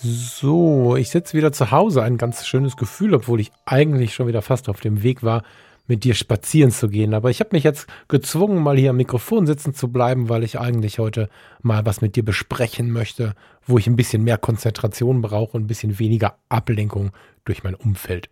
[0.00, 2.04] So, ich sitze wieder zu Hause.
[2.04, 5.42] Ein ganz schönes Gefühl, obwohl ich eigentlich schon wieder fast auf dem Weg war,
[5.88, 7.14] mit dir spazieren zu gehen.
[7.14, 10.60] Aber ich habe mich jetzt gezwungen, mal hier am Mikrofon sitzen zu bleiben, weil ich
[10.60, 11.28] eigentlich heute
[11.62, 13.34] mal was mit dir besprechen möchte,
[13.66, 17.10] wo ich ein bisschen mehr Konzentration brauche und ein bisschen weniger Ablenkung
[17.44, 18.28] durch mein Umfeld.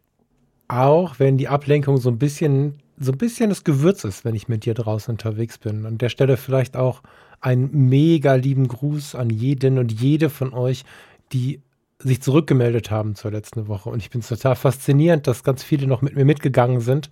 [0.68, 4.46] Auch wenn die Ablenkung so ein bisschen, so ein bisschen das Gewürz ist, wenn ich
[4.46, 5.84] mit dir draußen unterwegs bin.
[5.84, 7.02] An der Stelle vielleicht auch
[7.40, 10.84] einen mega lieben Gruß an jeden und jede von euch,
[11.32, 11.62] die
[11.98, 13.88] sich zurückgemeldet haben zur letzten Woche.
[13.88, 17.10] Und ich bin total faszinierend, dass ganz viele noch mit mir mitgegangen sind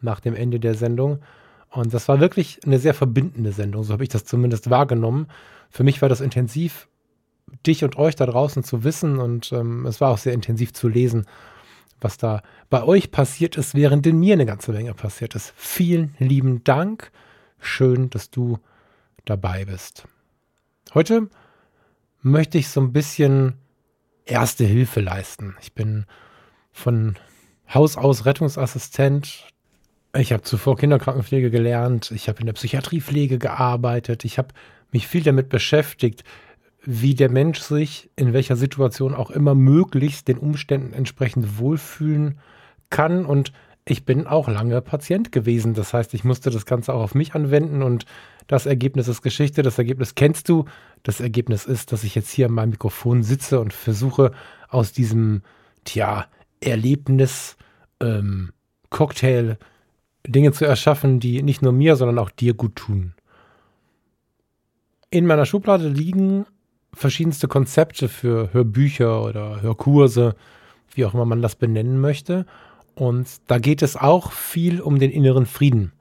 [0.00, 1.20] nach dem Ende der Sendung.
[1.70, 5.28] Und das war wirklich eine sehr verbindende Sendung, so habe ich das zumindest wahrgenommen.
[5.70, 6.88] Für mich war das intensiv,
[7.66, 10.88] dich und euch da draußen zu wissen und ähm, es war auch sehr intensiv zu
[10.88, 11.26] lesen,
[12.00, 15.52] was da bei euch passiert ist, während in mir eine ganze Menge passiert ist.
[15.56, 17.10] Vielen lieben Dank.
[17.58, 18.58] Schön, dass du
[19.24, 20.04] dabei bist.
[20.94, 21.28] Heute
[22.20, 23.54] möchte ich so ein bisschen
[24.24, 25.56] erste Hilfe leisten.
[25.60, 26.06] Ich bin
[26.72, 27.16] von
[27.72, 29.46] Haus aus Rettungsassistent,
[30.16, 34.48] ich habe zuvor Kinderkrankenpflege gelernt, ich habe in der Psychiatriepflege gearbeitet, ich habe
[34.90, 36.24] mich viel damit beschäftigt,
[36.82, 42.38] wie der Mensch sich in welcher Situation auch immer möglichst den Umständen entsprechend wohlfühlen
[42.88, 43.26] kann.
[43.26, 43.52] Und
[43.90, 45.74] ich bin auch lange Patient gewesen.
[45.74, 48.04] Das heißt, ich musste das Ganze auch auf mich anwenden und
[48.46, 49.62] das Ergebnis ist Geschichte.
[49.62, 50.66] Das Ergebnis kennst du.
[51.02, 54.32] Das Ergebnis ist, dass ich jetzt hier an meinem Mikrofon sitze und versuche
[54.68, 55.42] aus diesem,
[55.84, 56.26] tja,
[56.60, 57.56] Erlebnis,
[58.00, 58.52] ähm,
[58.90, 59.56] Cocktail,
[60.26, 63.14] Dinge zu erschaffen, die nicht nur mir, sondern auch dir gut tun.
[65.10, 66.44] In meiner Schublade liegen
[66.92, 70.36] verschiedenste Konzepte für Hörbücher oder Hörkurse,
[70.94, 72.44] wie auch immer man das benennen möchte.
[72.98, 75.92] Und da geht es auch viel um den inneren Frieden.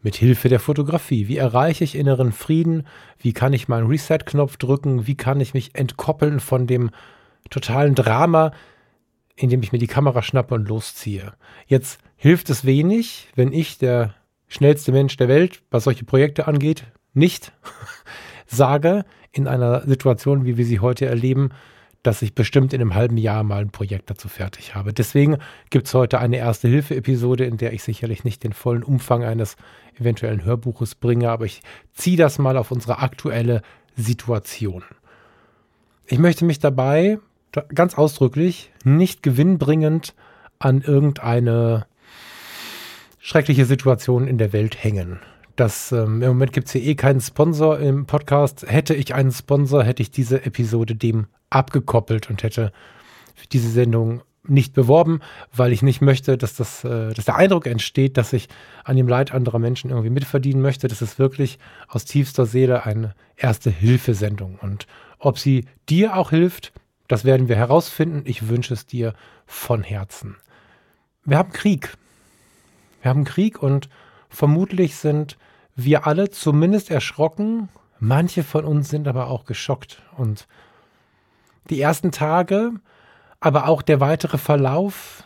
[0.00, 1.28] Mit Hilfe der Fotografie.
[1.28, 2.86] Wie erreiche ich inneren Frieden?
[3.18, 5.06] Wie kann ich meinen Reset-Knopf drücken?
[5.06, 6.92] Wie kann ich mich entkoppeln von dem
[7.50, 8.52] totalen Drama,
[9.36, 11.34] indem ich mir die Kamera schnappe und losziehe?
[11.66, 14.14] Jetzt hilft es wenig, wenn ich, der
[14.46, 17.52] schnellste Mensch der Welt, was solche Projekte angeht, nicht
[18.46, 21.50] sage in einer Situation, wie wir sie heute erleben,
[22.08, 24.94] dass ich bestimmt in einem halben Jahr mal ein Projekt dazu fertig habe.
[24.94, 25.36] Deswegen
[25.68, 29.56] gibt es heute eine Erste-Hilfe-Episode, in der ich sicherlich nicht den vollen Umfang eines
[30.00, 31.60] eventuellen Hörbuches bringe, aber ich
[31.92, 33.60] ziehe das mal auf unsere aktuelle
[33.94, 34.84] Situation.
[36.06, 37.18] Ich möchte mich dabei
[37.74, 40.14] ganz ausdrücklich nicht gewinnbringend
[40.58, 41.84] an irgendeine
[43.18, 45.18] schreckliche Situationen in der Welt hängen.
[45.56, 48.64] Das, ähm, Im Moment gibt es hier eh keinen Sponsor im Podcast.
[48.66, 52.72] Hätte ich einen Sponsor, hätte ich diese Episode dem abgekoppelt und hätte
[53.52, 55.20] diese Sendung nicht beworben,
[55.54, 58.48] weil ich nicht möchte, dass, das, äh, dass der Eindruck entsteht, dass ich
[58.84, 60.88] an dem Leid anderer Menschen irgendwie mitverdienen möchte.
[60.88, 61.58] Das ist wirklich
[61.88, 64.58] aus tiefster Seele eine erste Hilfesendung.
[64.60, 64.86] Und
[65.18, 66.72] ob sie dir auch hilft,
[67.08, 68.22] das werden wir herausfinden.
[68.24, 69.14] Ich wünsche es dir
[69.46, 70.36] von Herzen.
[71.24, 71.94] Wir haben Krieg.
[73.02, 73.88] Wir haben Krieg und
[74.28, 75.36] vermutlich sind
[75.76, 77.68] wir alle zumindest erschrocken.
[78.00, 80.02] Manche von uns sind aber auch geschockt.
[80.16, 80.46] Und
[81.70, 82.72] die ersten Tage,
[83.40, 85.24] aber auch der weitere Verlauf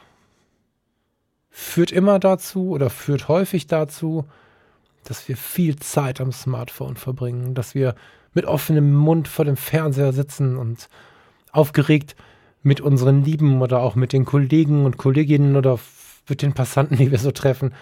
[1.50, 4.24] führt immer dazu oder führt häufig dazu,
[5.04, 7.94] dass wir viel Zeit am Smartphone verbringen, dass wir
[8.34, 10.88] mit offenem Mund vor dem Fernseher sitzen und
[11.50, 12.16] aufgeregt
[12.62, 15.78] mit unseren Lieben oder auch mit den Kollegen und Kolleginnen oder
[16.28, 17.74] mit den Passanten, die wir so treffen,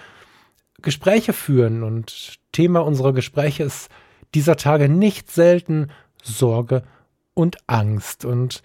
[0.83, 1.83] Gespräche führen.
[1.83, 3.91] Und Thema unserer Gespräche ist
[4.35, 5.89] dieser Tage nicht selten
[6.23, 6.83] Sorge
[7.35, 8.25] und Angst.
[8.25, 8.63] Und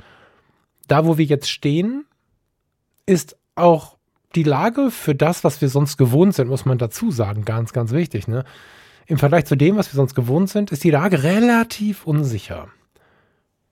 [0.88, 2.06] da, wo wir jetzt stehen,
[3.06, 3.97] ist auch
[4.35, 7.91] die Lage für das, was wir sonst gewohnt sind, muss man dazu sagen, ganz, ganz
[7.91, 8.28] wichtig.
[8.28, 8.44] Ne?
[9.08, 12.67] Im Vergleich zu dem, was wir sonst gewohnt sind, ist die Lage relativ unsicher.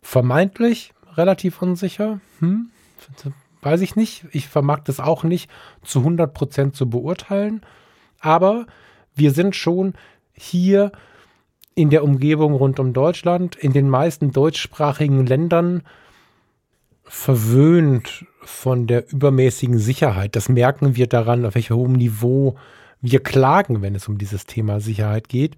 [0.02, 2.20] Vermeintlich relativ unsicher.
[2.40, 2.70] Hm?
[3.62, 4.26] weiß ich nicht.
[4.32, 5.50] Ich vermag das auch nicht
[5.84, 7.62] zu 100 Prozent zu beurteilen.
[8.20, 8.66] Aber
[9.16, 9.94] wir sind schon
[10.34, 10.92] hier
[11.76, 15.84] in der Umgebung rund um Deutschland, in den meisten deutschsprachigen Ländern
[17.04, 20.36] verwöhnt von der übermäßigen Sicherheit.
[20.36, 22.58] Das merken wir daran, auf welchem hohem Niveau
[23.02, 25.58] wir klagen, wenn es um dieses Thema Sicherheit geht.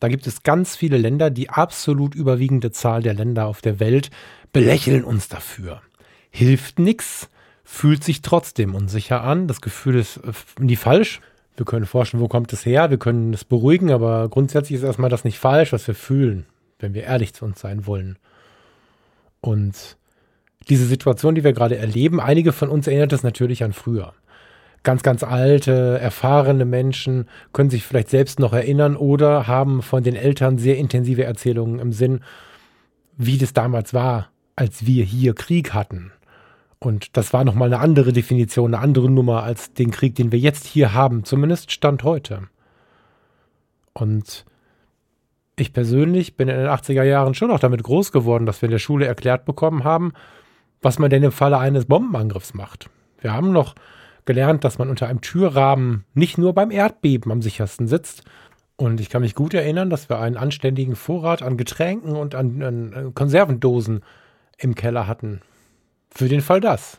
[0.00, 4.10] Da gibt es ganz viele Länder, die absolut überwiegende Zahl der Länder auf der Welt
[4.52, 5.80] belächeln uns dafür
[6.34, 7.30] hilft nichts,
[7.62, 9.46] fühlt sich trotzdem unsicher an.
[9.46, 11.20] Das Gefühl ist äh, nie falsch.
[11.56, 15.10] Wir können forschen, wo kommt es her, wir können es beruhigen, aber grundsätzlich ist erstmal
[15.10, 16.46] das nicht falsch, was wir fühlen,
[16.80, 18.18] wenn wir ehrlich zu uns sein wollen.
[19.40, 19.96] Und
[20.68, 24.14] diese Situation, die wir gerade erleben, einige von uns erinnert es natürlich an früher.
[24.82, 30.16] Ganz, ganz alte, erfahrene Menschen können sich vielleicht selbst noch erinnern oder haben von den
[30.16, 32.20] Eltern sehr intensive Erzählungen im Sinn,
[33.16, 36.12] wie das damals war, als wir hier Krieg hatten.
[36.84, 40.38] Und das war nochmal eine andere Definition, eine andere Nummer als den Krieg, den wir
[40.38, 42.42] jetzt hier haben, zumindest Stand heute.
[43.94, 44.44] Und
[45.56, 48.72] ich persönlich bin in den 80er Jahren schon auch damit groß geworden, dass wir in
[48.72, 50.12] der Schule erklärt bekommen haben,
[50.82, 52.90] was man denn im Falle eines Bombenangriffs macht.
[53.18, 53.74] Wir haben noch
[54.26, 58.24] gelernt, dass man unter einem Türrahmen nicht nur beim Erdbeben am sichersten sitzt.
[58.76, 62.62] Und ich kann mich gut erinnern, dass wir einen anständigen Vorrat an Getränken und an,
[62.62, 64.02] an Konservendosen
[64.58, 65.40] im Keller hatten,
[66.14, 66.98] für den Fall das.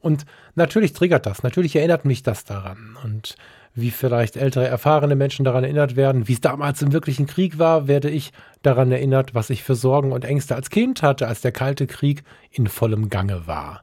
[0.00, 2.96] Und natürlich triggert das, natürlich erinnert mich das daran.
[3.04, 3.36] Und
[3.74, 7.88] wie vielleicht ältere, erfahrene Menschen daran erinnert werden, wie es damals im wirklichen Krieg war,
[7.88, 8.32] werde ich
[8.62, 12.22] daran erinnert, was ich für Sorgen und Ängste als Kind hatte, als der Kalte Krieg
[12.50, 13.82] in vollem Gange war.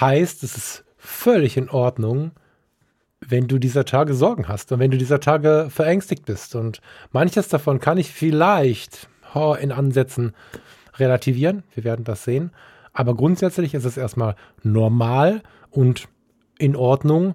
[0.00, 2.30] Heißt, es ist völlig in Ordnung,
[3.20, 6.54] wenn du dieser Tage Sorgen hast und wenn du dieser Tage verängstigt bist.
[6.54, 6.80] Und
[7.10, 10.34] manches davon kann ich vielleicht oh, in Ansätzen
[10.98, 11.62] relativieren.
[11.74, 12.50] Wir werden das sehen.
[12.92, 16.08] Aber grundsätzlich ist es erstmal normal und
[16.58, 17.34] in Ordnung,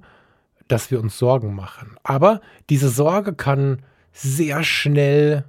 [0.68, 1.96] dass wir uns Sorgen machen.
[2.04, 3.82] Aber diese Sorge kann
[4.12, 5.46] sehr schnell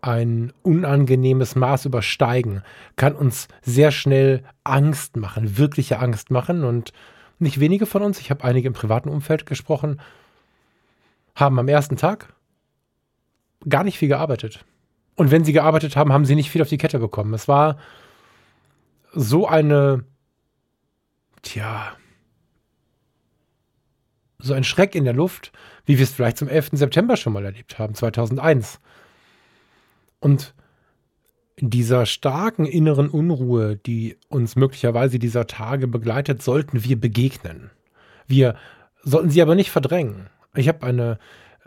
[0.00, 2.62] ein unangenehmes Maß übersteigen,
[2.96, 6.64] kann uns sehr schnell Angst machen, wirkliche Angst machen.
[6.64, 6.92] Und
[7.38, 10.00] nicht wenige von uns, ich habe einige im privaten Umfeld gesprochen,
[11.36, 12.34] haben am ersten Tag
[13.68, 14.64] gar nicht viel gearbeitet.
[15.14, 17.32] Und wenn sie gearbeitet haben, haben sie nicht viel auf die Kette bekommen.
[17.34, 17.78] Es war
[19.12, 20.04] so eine,
[21.42, 21.96] tja,
[24.38, 25.52] so ein Schreck in der Luft,
[25.86, 26.70] wie wir es vielleicht zum 11.
[26.72, 28.80] September schon mal erlebt haben, 2001.
[30.20, 30.54] Und
[31.58, 37.70] dieser starken inneren Unruhe, die uns möglicherweise dieser Tage begleitet, sollten wir begegnen.
[38.26, 38.56] Wir
[39.02, 40.28] sollten sie aber nicht verdrängen.
[40.54, 41.18] Ich habe eine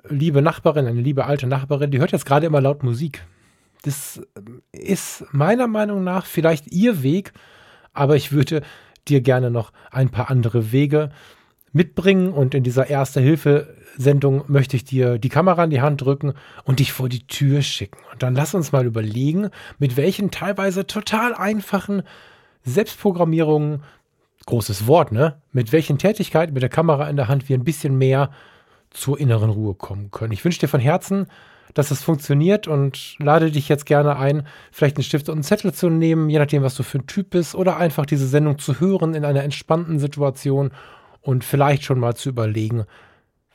[0.07, 3.25] liebe Nachbarin, eine liebe alte Nachbarin, die hört jetzt gerade immer laut Musik.
[3.85, 4.19] Das
[4.71, 7.33] ist meiner Meinung nach vielleicht ihr Weg,
[7.93, 8.63] aber ich würde
[9.07, 11.11] dir gerne noch ein paar andere Wege
[11.71, 16.33] mitbringen und in dieser Erste-Hilfe-Sendung möchte ich dir die Kamera in die Hand drücken
[16.63, 17.99] und dich vor die Tür schicken.
[18.11, 22.01] Und dann lass uns mal überlegen, mit welchen teilweise total einfachen
[22.63, 23.83] Selbstprogrammierungen,
[24.47, 25.39] großes Wort, ne?
[25.51, 28.31] Mit welchen Tätigkeiten mit der Kamera in der Hand wir ein bisschen mehr
[28.89, 30.33] zur inneren Ruhe kommen können.
[30.33, 31.27] Ich wünsche dir von Herzen,
[31.75, 35.73] dass es funktioniert und lade dich jetzt gerne ein, vielleicht einen Stift und einen Zettel
[35.73, 38.79] zu nehmen, je nachdem, was du für ein Typ bist, oder einfach diese Sendung zu
[38.79, 40.71] hören in einer entspannten Situation
[41.21, 42.85] und vielleicht schon mal zu überlegen,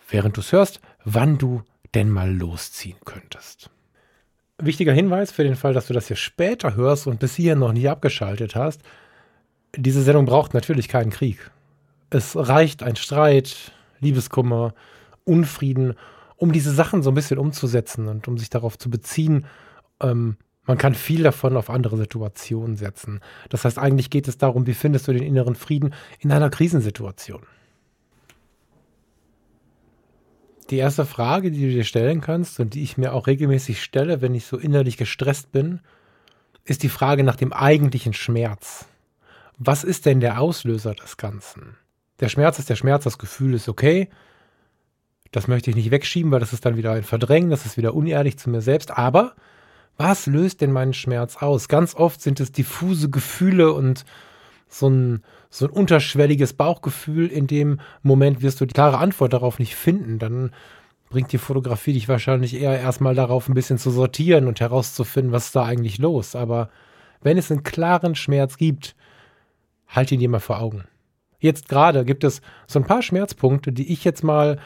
[0.09, 1.63] während du es hörst, wann du
[1.95, 3.71] denn mal losziehen könntest.
[4.59, 7.73] Wichtiger Hinweis für den Fall, dass du das hier später hörst und bis hierhin noch
[7.73, 8.83] nie abgeschaltet hast.
[9.75, 11.51] Diese Sendung braucht natürlich keinen Krieg.
[12.11, 14.75] Es reicht ein Streit, Liebeskummer,
[15.25, 15.95] Unfrieden,
[16.41, 19.47] um diese Sachen so ein bisschen umzusetzen und um sich darauf zu beziehen.
[20.03, 23.21] Ähm, man kann viel davon auf andere Situationen setzen.
[23.51, 27.43] Das heißt, eigentlich geht es darum, wie findest du den inneren Frieden in einer Krisensituation.
[30.71, 34.23] Die erste Frage, die du dir stellen kannst und die ich mir auch regelmäßig stelle,
[34.23, 35.81] wenn ich so innerlich gestresst bin,
[36.64, 38.87] ist die Frage nach dem eigentlichen Schmerz.
[39.59, 41.76] Was ist denn der Auslöser des Ganzen?
[42.21, 44.09] Der Schmerz ist der Schmerz, das Gefühl ist okay.
[45.31, 47.95] Das möchte ich nicht wegschieben, weil das ist dann wieder ein Verdrängen, das ist wieder
[47.95, 48.97] unehrlich zu mir selbst.
[48.97, 49.35] Aber
[49.97, 51.69] was löst denn meinen Schmerz aus?
[51.69, 54.05] Ganz oft sind es diffuse Gefühle und
[54.67, 57.27] so ein, so ein unterschwelliges Bauchgefühl.
[57.27, 60.19] In dem Moment wirst du die klare Antwort darauf nicht finden.
[60.19, 60.53] Dann
[61.11, 65.47] bringt die Fotografie dich wahrscheinlich eher erstmal darauf, ein bisschen zu sortieren und herauszufinden, was
[65.47, 66.35] ist da eigentlich los.
[66.35, 66.71] Aber
[67.21, 68.97] wenn es einen klaren Schmerz gibt,
[69.89, 70.85] halt ihn dir mal vor Augen.
[71.41, 74.59] Jetzt gerade gibt es so ein paar Schmerzpunkte, die ich jetzt mal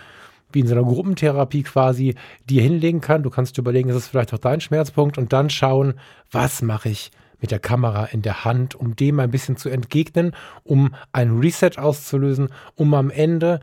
[0.54, 2.14] wie in so einer Gruppentherapie quasi
[2.48, 3.22] dir hinlegen kann.
[3.22, 5.94] Du kannst überlegen, ist es vielleicht auch dein Schmerzpunkt und dann schauen,
[6.30, 10.34] was mache ich mit der Kamera in der Hand, um dem ein bisschen zu entgegnen,
[10.62, 13.60] um ein Reset auszulösen, um am Ende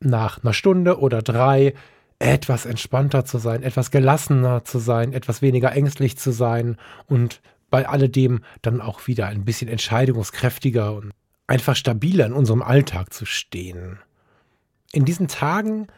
[0.00, 1.74] nach einer Stunde oder drei
[2.18, 6.76] etwas entspannter zu sein, etwas gelassener zu sein, etwas weniger ängstlich zu sein
[7.06, 7.40] und
[7.70, 11.12] bei alledem dann auch wieder ein bisschen entscheidungskräftiger und
[11.46, 13.98] einfach stabiler in unserem Alltag zu stehen.
[14.92, 15.88] In diesen Tagen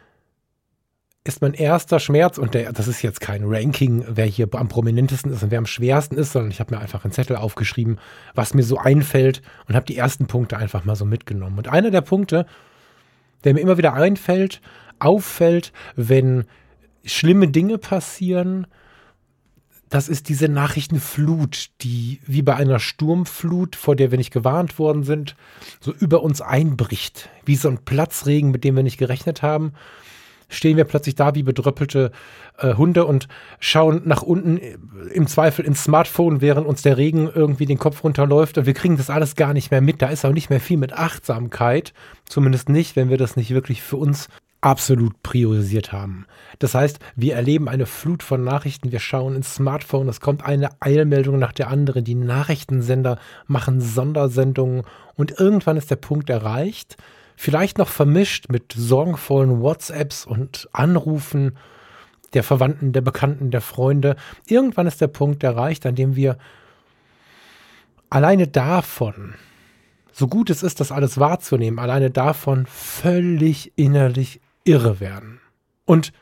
[1.23, 5.31] ist mein erster Schmerz, und der, das ist jetzt kein Ranking, wer hier am prominentesten
[5.31, 7.99] ist und wer am schwersten ist, sondern ich habe mir einfach einen Zettel aufgeschrieben,
[8.33, 11.59] was mir so einfällt und habe die ersten Punkte einfach mal so mitgenommen.
[11.59, 12.47] Und einer der Punkte,
[13.43, 14.61] der mir immer wieder einfällt,
[14.97, 16.45] auffällt, wenn
[17.05, 18.65] schlimme Dinge passieren,
[19.91, 25.03] das ist diese Nachrichtenflut, die wie bei einer Sturmflut, vor der wir nicht gewarnt worden
[25.03, 25.35] sind,
[25.79, 27.29] so über uns einbricht.
[27.45, 29.73] Wie so ein Platzregen, mit dem wir nicht gerechnet haben
[30.51, 32.11] stehen wir plötzlich da wie bedröppelte
[32.57, 33.27] äh, Hunde und
[33.59, 34.77] schauen nach unten, äh,
[35.13, 38.97] im Zweifel ins Smartphone, während uns der Regen irgendwie den Kopf runterläuft und wir kriegen
[38.97, 40.01] das alles gar nicht mehr mit.
[40.01, 41.93] Da ist auch nicht mehr viel mit Achtsamkeit,
[42.27, 44.27] zumindest nicht, wenn wir das nicht wirklich für uns
[44.61, 46.25] absolut priorisiert haben.
[46.59, 50.69] Das heißt, wir erleben eine Flut von Nachrichten, wir schauen ins Smartphone, es kommt eine
[50.79, 54.83] Eilmeldung nach der anderen, die Nachrichtensender machen Sondersendungen.
[55.15, 56.97] Und irgendwann ist der Punkt erreicht,
[57.41, 61.57] Vielleicht noch vermischt mit sorgenvollen WhatsApps und Anrufen
[62.33, 64.15] der Verwandten, der Bekannten, der Freunde.
[64.45, 66.37] Irgendwann ist der Punkt erreicht, an dem wir
[68.11, 69.33] alleine davon,
[70.11, 75.39] so gut es ist, das alles wahrzunehmen, alleine davon völlig innerlich irre werden.
[75.85, 76.13] Und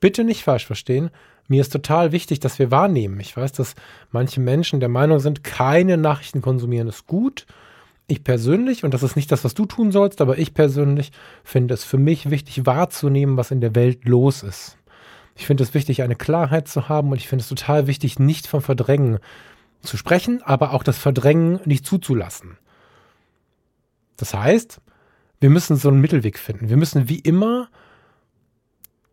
[0.00, 1.10] bitte nicht falsch verstehen,
[1.48, 3.20] mir ist total wichtig, dass wir wahrnehmen.
[3.20, 3.74] Ich weiß, dass
[4.10, 7.46] manche Menschen der Meinung sind, keine Nachrichten konsumieren ist gut
[8.10, 11.12] ich persönlich, und das ist nicht das, was du tun sollst, aber ich persönlich
[11.44, 14.78] finde es für mich wichtig wahrzunehmen, was in der Welt los ist.
[15.36, 18.46] Ich finde es wichtig, eine Klarheit zu haben und ich finde es total wichtig, nicht
[18.46, 19.18] vom Verdrängen
[19.82, 22.56] zu sprechen, aber auch das Verdrängen nicht zuzulassen.
[24.16, 24.80] Das heißt,
[25.40, 26.70] wir müssen so einen Mittelweg finden.
[26.70, 27.68] Wir müssen wie immer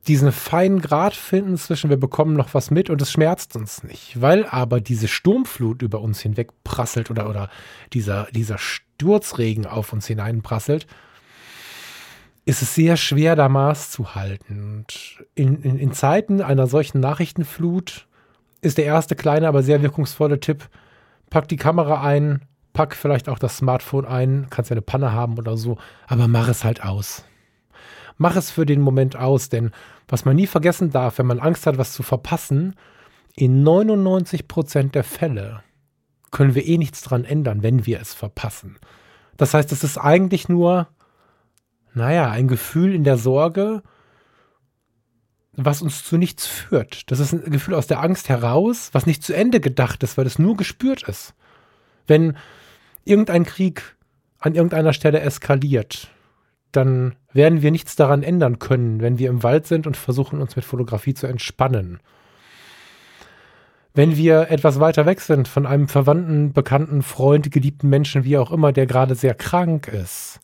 [0.08, 4.22] diesen feinen Grad finden zwischen wir bekommen noch was mit und es schmerzt uns nicht.
[4.22, 7.50] Weil aber diese Sturmflut über uns hinweg prasselt oder, oder
[7.94, 10.86] dieser, dieser Sturzregen auf uns hineinprasselt,
[12.46, 14.78] ist es sehr schwer, da Maß zu halten.
[14.78, 18.08] Und in, in, in Zeiten einer solchen Nachrichtenflut
[18.62, 20.70] ist der erste kleine, aber sehr wirkungsvolle Tipp,
[21.32, 22.42] pack die Kamera ein,
[22.74, 26.48] pack vielleicht auch das Smartphone ein, kannst ja eine Panne haben oder so, aber mach
[26.48, 27.26] es halt aus
[28.18, 29.72] mach es für den Moment aus, denn
[30.08, 32.76] was man nie vergessen darf, wenn man Angst hat, was zu verpassen,
[33.36, 35.64] in 99 Prozent der Fälle
[36.32, 38.78] können wir eh nichts dran ändern, wenn wir es verpassen.
[39.38, 40.88] Das heißt, es ist eigentlich nur,
[41.94, 43.84] naja, ein Gefühl in der Sorge,
[45.54, 47.10] was uns zu nichts führt.
[47.12, 50.26] Das ist ein Gefühl aus der Angst heraus, was nicht zu Ende gedacht ist, weil
[50.26, 51.34] es nur gespürt ist.
[52.08, 52.38] Wenn
[53.06, 53.96] irgendein Krieg
[54.40, 56.10] an irgendeiner Stelle eskaliert,
[56.72, 60.56] dann werden wir nichts daran ändern können, wenn wir im Wald sind und versuchen, uns
[60.56, 62.00] mit Fotografie zu entspannen.
[63.94, 68.52] Wenn wir etwas weiter weg sind von einem verwandten, bekannten, Freund, geliebten Menschen, wie auch
[68.52, 70.40] immer, der gerade sehr krank ist,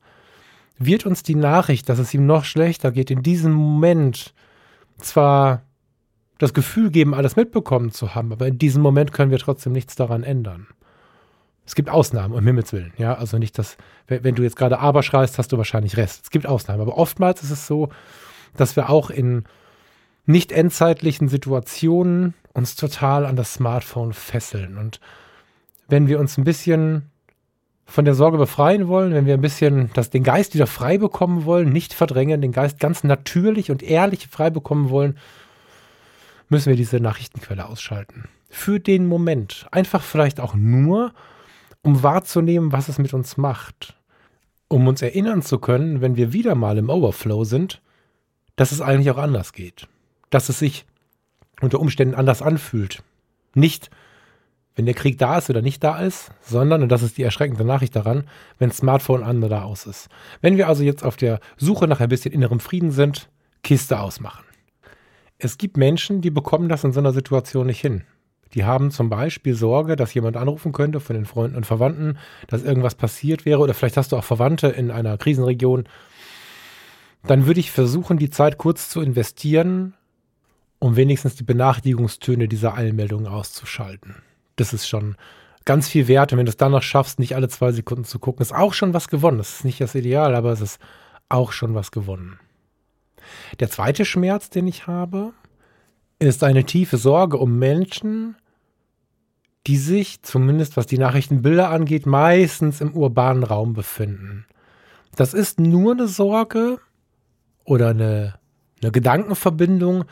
[0.80, 4.34] wird uns die Nachricht, dass es ihm noch schlechter geht, in diesem Moment
[4.98, 5.64] zwar
[6.40, 9.96] das Gefühl geben, alles mitbekommen zu haben, aber in diesem Moment können wir trotzdem nichts
[9.96, 10.68] daran ändern.
[11.72, 12.92] Es gibt Ausnahmen, um Himmels Willen.
[12.98, 16.24] Ja, also nicht, dass, wenn du jetzt gerade aber schreist, hast du wahrscheinlich Rest.
[16.26, 16.82] Es gibt Ausnahmen.
[16.82, 17.88] Aber oftmals ist es so,
[18.58, 19.46] dass wir auch in
[20.26, 24.78] nicht endzeitlichen Situationen uns total an das Smartphone fesseln.
[24.78, 25.00] Und
[25.88, 27.10] wenn wir uns ein bisschen
[27.86, 31.46] von der Sorge befreien wollen, wenn wir ein bisschen das, den Geist wieder frei bekommen
[31.46, 35.18] wollen, nicht verdrängen, den Geist ganz natürlich und ehrlich frei bekommen wollen,
[36.50, 38.26] müssen wir diese Nachrichtenquelle ausschalten.
[38.50, 39.68] Für den Moment.
[39.72, 41.14] Einfach vielleicht auch nur,
[41.84, 43.98] um wahrzunehmen, was es mit uns macht.
[44.68, 47.82] Um uns erinnern zu können, wenn wir wieder mal im Overflow sind,
[48.56, 49.88] dass es eigentlich auch anders geht.
[50.30, 50.86] Dass es sich
[51.62, 53.04] unter Umständen anders anfühlt.
[53.54, 53.90] Nicht,
[54.76, 57.66] wenn der Krieg da ist oder nicht da ist, sondern, und das ist die erschreckende
[57.66, 60.10] Nachricht daran, wenn Smartphone an oder aus ist.
[60.42, 63.30] Wenn wir also jetzt auf der Suche nach ein bisschen innerem Frieden sind,
[63.64, 64.46] Kiste ausmachen.
[65.38, 68.04] Es gibt Menschen, die bekommen das in so einer Situation nicht hin.
[68.54, 72.18] Die haben zum Beispiel Sorge, dass jemand anrufen könnte von den Freunden und Verwandten,
[72.48, 75.86] dass irgendwas passiert wäre oder vielleicht hast du auch Verwandte in einer Krisenregion.
[77.24, 79.94] Dann würde ich versuchen, die Zeit kurz zu investieren,
[80.80, 84.16] um wenigstens die Benachrichtigungstöne dieser Eilmeldungen auszuschalten.
[84.56, 85.16] Das ist schon
[85.66, 86.32] ganz viel wert.
[86.32, 88.74] Und wenn du es dann noch schaffst, nicht alle zwei Sekunden zu gucken, ist auch
[88.74, 89.38] schon was gewonnen.
[89.38, 90.80] Das ist nicht das Ideal, aber es ist
[91.30, 92.40] auch schon was gewonnen.
[93.60, 95.34] Der zweite Schmerz, den ich habe,
[96.20, 98.36] ist eine tiefe Sorge um Menschen,
[99.68, 104.46] die sich, zumindest was die Nachrichtenbilder angeht, meistens im urbanen Raum befinden.
[105.16, 106.80] Das ist nur eine Sorge
[107.64, 108.36] oder eine,
[108.82, 110.06] eine Gedankenverbindung,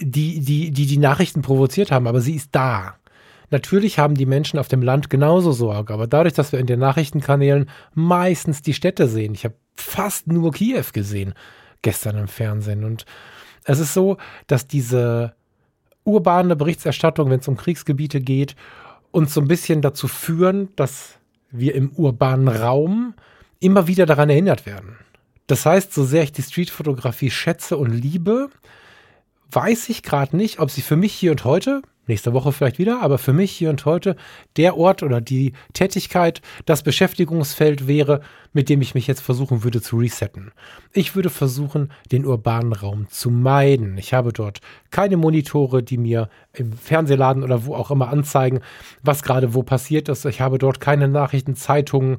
[0.00, 2.96] die, die, die die Nachrichten provoziert haben, aber sie ist da.
[3.50, 6.80] Natürlich haben die Menschen auf dem Land genauso Sorge, aber dadurch, dass wir in den
[6.80, 11.34] Nachrichtenkanälen meistens die Städte sehen, ich habe fast nur Kiew gesehen
[11.82, 13.04] gestern im Fernsehen und
[13.64, 15.34] Es ist so, dass diese
[16.04, 18.56] urbane Berichterstattung, wenn es um Kriegsgebiete geht,
[19.10, 21.18] uns so ein bisschen dazu führen, dass
[21.50, 23.14] wir im urbanen Raum
[23.60, 24.96] immer wieder daran erinnert werden.
[25.46, 28.48] Das heißt, so sehr ich die Streetfotografie schätze und liebe,
[29.50, 31.82] weiß ich gerade nicht, ob sie für mich hier und heute,
[32.12, 34.16] nächste Woche vielleicht wieder, aber für mich hier und heute
[34.58, 38.20] der Ort oder die Tätigkeit, das Beschäftigungsfeld wäre,
[38.52, 40.52] mit dem ich mich jetzt versuchen würde zu resetten.
[40.92, 43.96] Ich würde versuchen, den urbanen Raum zu meiden.
[43.96, 48.60] Ich habe dort keine Monitore, die mir im Fernsehladen oder wo auch immer anzeigen,
[49.02, 50.26] was gerade wo passiert ist.
[50.26, 52.18] Ich habe dort keine Nachrichten, Zeitungen,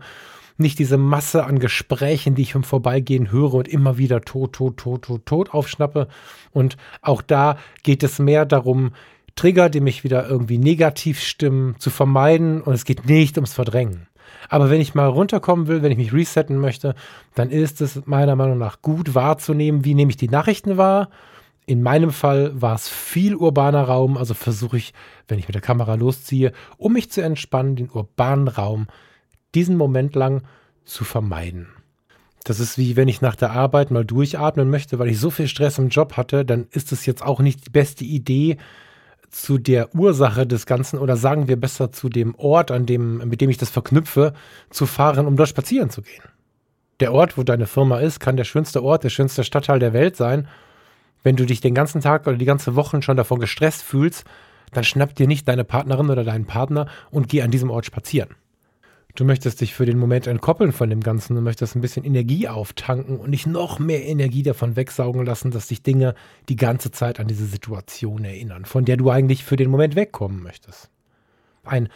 [0.57, 4.77] nicht diese Masse an Gesprächen, die ich im Vorbeigehen höre und immer wieder tot, tot,
[4.77, 6.07] tot, tot, tot aufschnappe.
[6.51, 8.91] Und auch da geht es mehr darum,
[9.35, 12.61] Trigger, die mich wieder irgendwie negativ stimmen, zu vermeiden.
[12.61, 14.07] Und es geht nicht ums Verdrängen.
[14.49, 16.95] Aber wenn ich mal runterkommen will, wenn ich mich resetten möchte,
[17.35, 21.09] dann ist es meiner Meinung nach gut wahrzunehmen, wie nehme ich die Nachrichten wahr.
[21.65, 24.93] In meinem Fall war es viel urbaner Raum, also versuche ich,
[25.27, 28.87] wenn ich mit der Kamera losziehe, um mich zu entspannen, den urbanen Raum
[29.55, 30.43] diesen Moment lang
[30.83, 31.67] zu vermeiden.
[32.43, 35.47] Das ist wie wenn ich nach der Arbeit mal durchatmen möchte, weil ich so viel
[35.47, 38.57] Stress im Job hatte, dann ist es jetzt auch nicht die beste Idee,
[39.33, 43.41] zu der Ursache des Ganzen oder sagen wir besser zu dem Ort, an dem, mit
[43.41, 44.33] dem ich das verknüpfe,
[44.69, 46.23] zu fahren, um dort spazieren zu gehen.
[46.99, 50.15] Der Ort, wo deine Firma ist, kann der schönste Ort, der schönste Stadtteil der Welt
[50.15, 50.47] sein.
[51.23, 54.23] Wenn du dich den ganzen Tag oder die ganze Woche schon davon gestresst fühlst,
[54.71, 58.35] dann schnapp dir nicht deine Partnerin oder deinen Partner und geh an diesem Ort spazieren.
[59.15, 62.47] Du möchtest dich für den Moment entkoppeln von dem Ganzen, du möchtest ein bisschen Energie
[62.47, 66.15] auftanken und nicht noch mehr Energie davon wegsaugen lassen, dass dich Dinge
[66.49, 70.41] die ganze Zeit an diese Situation erinnern, von der du eigentlich für den Moment wegkommen
[70.41, 70.89] möchtest.
[71.63, 71.89] Ein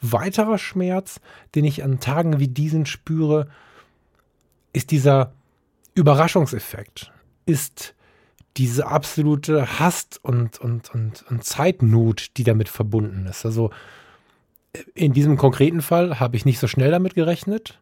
[0.00, 1.20] weiterer Schmerz,
[1.54, 3.48] den ich an Tagen wie diesen spüre,
[4.72, 5.32] ist dieser
[5.94, 7.12] Überraschungseffekt,
[7.46, 7.94] ist
[8.56, 13.46] diese absolute Hast und, und, und, und Zeitnot, die damit verbunden ist.
[13.46, 13.70] Also
[14.94, 17.80] in diesem konkreten Fall habe ich nicht so schnell damit gerechnet.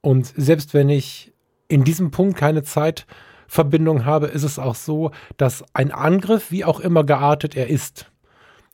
[0.00, 1.32] Und selbst wenn ich
[1.68, 6.80] in diesem Punkt keine Zeitverbindung habe, ist es auch so, dass ein Angriff, wie auch
[6.80, 8.10] immer geartet er ist,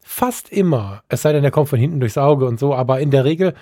[0.00, 3.10] fast immer, es sei denn, er kommt von hinten durchs Auge und so, aber in
[3.10, 3.54] der Regel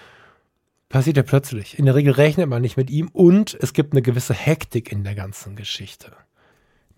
[0.89, 1.79] passiert er plötzlich.
[1.79, 5.05] In der Regel rechnet man nicht mit ihm und es gibt eine gewisse Hektik in
[5.05, 6.13] der ganzen Geschichte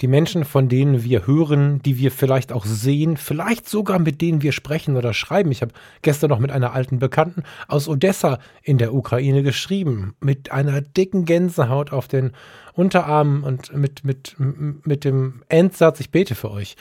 [0.01, 4.43] die Menschen, von denen wir hören, die wir vielleicht auch sehen, vielleicht sogar mit denen
[4.43, 5.51] wir sprechen oder schreiben.
[5.51, 10.53] Ich habe gestern noch mit einer alten Bekannten aus Odessa in der Ukraine geschrieben, mit
[10.53, 12.33] einer dicken Gänsehaut auf den
[12.75, 16.77] Unterarmen und mit, mit, mit dem Endsatz, ich bete für euch.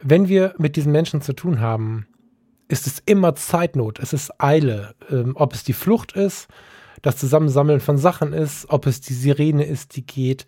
[0.00, 2.06] Wenn wir mit diesen Menschen zu tun haben,
[2.68, 6.48] ist es immer Zeitnot, es ist Eile, ähm, ob es die Flucht ist,
[7.02, 10.46] das Zusammensammeln von Sachen ist, ob es die Sirene ist, die geht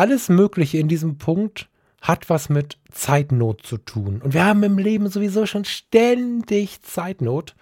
[0.00, 1.68] alles Mögliche in diesem Punkt
[2.00, 4.22] hat was mit Zeitnot zu tun.
[4.22, 7.54] Und wir haben im Leben sowieso schon ständig Zeitnot.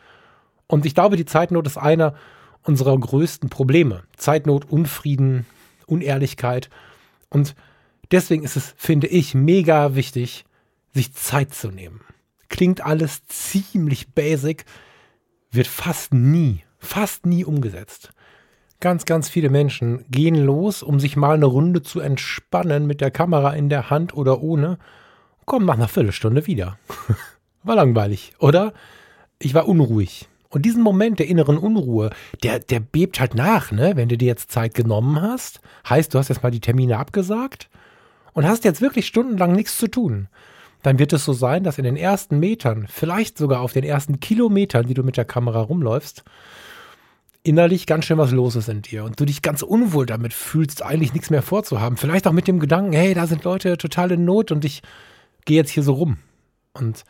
[0.68, 2.14] Und ich glaube, die Zeitnot ist einer
[2.62, 4.04] unserer größten Probleme.
[4.16, 5.46] Zeitnot, Unfrieden,
[5.86, 6.70] Unehrlichkeit.
[7.28, 7.56] Und
[8.12, 10.44] deswegen ist es, finde ich, mega wichtig,
[10.94, 12.02] sich Zeit zu nehmen.
[12.48, 14.64] Klingt alles ziemlich basic,
[15.50, 18.12] wird fast nie, fast nie umgesetzt.
[18.80, 23.10] Ganz, ganz viele Menschen gehen los, um sich mal eine Runde zu entspannen mit der
[23.10, 24.78] Kamera in der Hand oder ohne,
[25.46, 26.78] kommen nach einer Viertelstunde wieder.
[27.64, 28.72] war langweilig, oder?
[29.40, 30.28] Ich war unruhig.
[30.48, 32.10] Und diesen Moment der inneren Unruhe,
[32.44, 33.96] der, der bebt halt nach, ne?
[33.96, 37.68] Wenn du dir jetzt Zeit genommen hast, heißt, du hast jetzt mal die Termine abgesagt
[38.32, 40.28] und hast jetzt wirklich stundenlang nichts zu tun.
[40.82, 44.20] Dann wird es so sein, dass in den ersten Metern, vielleicht sogar auf den ersten
[44.20, 46.22] Kilometern, die du mit der Kamera rumläufst,
[47.48, 50.84] innerlich ganz schön was los ist in dir und du dich ganz unwohl damit fühlst,
[50.84, 51.96] eigentlich nichts mehr vorzuhaben.
[51.96, 54.82] Vielleicht auch mit dem Gedanken, hey, da sind Leute total in Not und ich
[55.46, 56.18] gehe jetzt hier so rum.
[56.74, 57.04] Und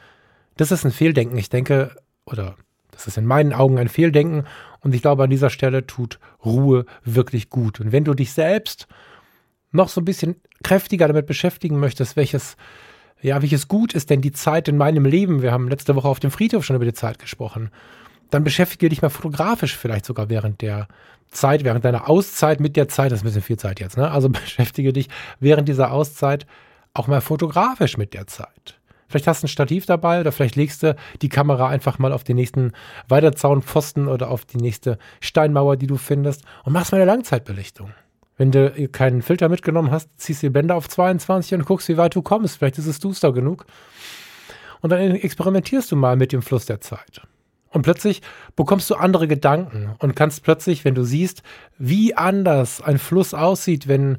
[0.56, 1.36] das ist ein Fehldenken.
[1.36, 2.54] Ich denke, oder
[2.92, 4.44] das ist in meinen Augen ein Fehldenken
[4.80, 7.80] und ich glaube, an dieser Stelle tut Ruhe wirklich gut.
[7.80, 8.86] Und wenn du dich selbst
[9.72, 12.56] noch so ein bisschen kräftiger damit beschäftigen möchtest, welches
[13.20, 15.42] ja, welches Gut ist denn die Zeit in meinem Leben?
[15.42, 17.72] Wir haben letzte Woche auf dem Friedhof schon über die Zeit gesprochen
[18.30, 20.88] dann beschäftige dich mal fotografisch vielleicht sogar während der
[21.30, 24.10] Zeit, während deiner Auszeit mit der Zeit, das ist ein bisschen viel Zeit jetzt, ne?
[24.10, 25.08] Also beschäftige dich
[25.40, 26.46] während dieser Auszeit
[26.94, 28.78] auch mal fotografisch mit der Zeit.
[29.08, 32.24] Vielleicht hast du ein Stativ dabei oder vielleicht legst du die Kamera einfach mal auf
[32.24, 32.72] den nächsten
[33.08, 37.92] Weiterzaunpfosten oder auf die nächste Steinmauer, die du findest und machst mal eine Langzeitbelichtung.
[38.36, 41.96] Wenn du keinen Filter mitgenommen hast, ziehst du die Bänder auf 22 und guckst, wie
[41.96, 42.58] weit du kommst.
[42.58, 43.64] Vielleicht ist es duster genug.
[44.80, 47.22] Und dann experimentierst du mal mit dem Fluss der Zeit.
[47.70, 48.22] Und plötzlich
[48.56, 51.42] bekommst du andere Gedanken und kannst plötzlich, wenn du siehst,
[51.78, 54.18] wie anders ein Fluss aussieht, wenn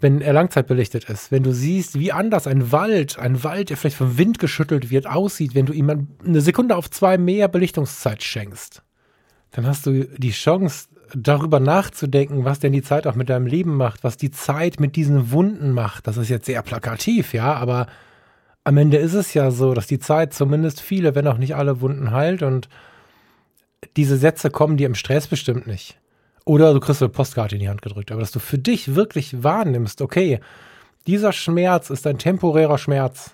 [0.00, 3.96] wenn er langzeitbelichtet ist, wenn du siehst, wie anders ein Wald, ein Wald, der vielleicht
[3.96, 8.82] vom Wind geschüttelt wird, aussieht, wenn du ihm eine Sekunde auf zwei mehr Belichtungszeit schenkst,
[9.50, 13.76] dann hast du die Chance, darüber nachzudenken, was denn die Zeit auch mit deinem Leben
[13.76, 16.06] macht, was die Zeit mit diesen Wunden macht.
[16.06, 17.86] Das ist jetzt sehr plakativ, ja, aber
[18.68, 21.80] am Ende ist es ja so, dass die Zeit zumindest viele, wenn auch nicht alle
[21.80, 22.68] Wunden heilt und
[23.96, 25.98] diese Sätze kommen dir im Stress bestimmt nicht.
[26.44, 29.42] Oder du kriegst eine Postkarte in die Hand gedrückt, aber dass du für dich wirklich
[29.42, 30.40] wahrnimmst, okay,
[31.06, 33.30] dieser Schmerz ist ein temporärer Schmerz.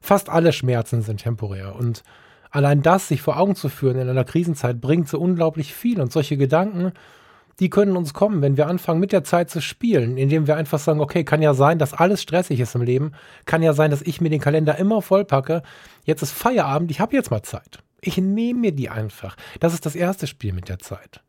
[0.00, 2.02] Fast alle Schmerzen sind temporär und
[2.50, 6.12] allein das sich vor Augen zu führen in einer Krisenzeit bringt so unglaublich viel und
[6.12, 6.90] solche Gedanken,
[7.60, 10.78] die können uns kommen, wenn wir anfangen mit der Zeit zu spielen, indem wir einfach
[10.78, 13.12] sagen, okay, kann ja sein, dass alles stressig ist im Leben,
[13.46, 15.62] kann ja sein, dass ich mir den Kalender immer vollpacke,
[16.04, 17.78] jetzt ist Feierabend, ich habe jetzt mal Zeit.
[18.00, 19.36] Ich nehme mir die einfach.
[19.58, 21.22] Das ist das erste Spiel mit der Zeit.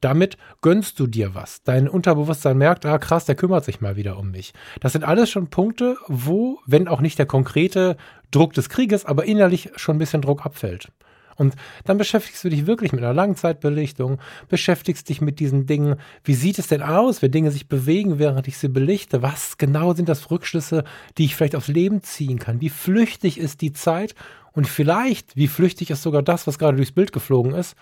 [0.00, 1.62] Damit gönnst du dir was.
[1.64, 4.52] Dein Unterbewusstsein merkt, ah krass, der kümmert sich mal wieder um mich.
[4.80, 7.96] Das sind alles schon Punkte, wo, wenn auch nicht der konkrete
[8.30, 10.92] Druck des Krieges, aber innerlich schon ein bisschen Druck abfällt.
[11.38, 15.94] Und dann beschäftigst du dich wirklich mit einer Langzeitbelichtung, beschäftigst dich mit diesen Dingen.
[16.24, 19.22] Wie sieht es denn aus, wenn Dinge sich bewegen, während ich sie belichte?
[19.22, 20.82] Was genau sind das Rückschlüsse,
[21.16, 22.60] die ich vielleicht aufs Leben ziehen kann?
[22.60, 24.16] Wie flüchtig ist die Zeit?
[24.52, 27.76] Und vielleicht, wie flüchtig ist sogar das, was gerade durchs Bild geflogen ist?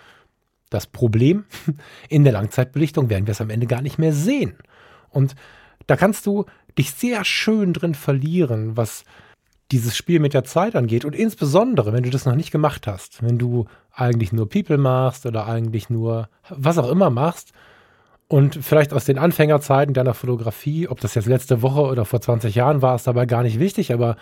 [0.68, 1.46] Das Problem,
[2.10, 4.54] in der Langzeitbelichtung werden wir es am Ende gar nicht mehr sehen.
[5.08, 5.34] Und
[5.86, 6.44] da kannst du
[6.76, 9.04] dich sehr schön drin verlieren, was
[9.72, 13.22] dieses Spiel mit der Zeit angeht und insbesondere, wenn du das noch nicht gemacht hast,
[13.22, 17.52] wenn du eigentlich nur People machst oder eigentlich nur was auch immer machst
[18.28, 22.54] und vielleicht aus den Anfängerzeiten deiner Fotografie, ob das jetzt letzte Woche oder vor 20
[22.54, 24.16] Jahren war, ist dabei gar nicht wichtig, aber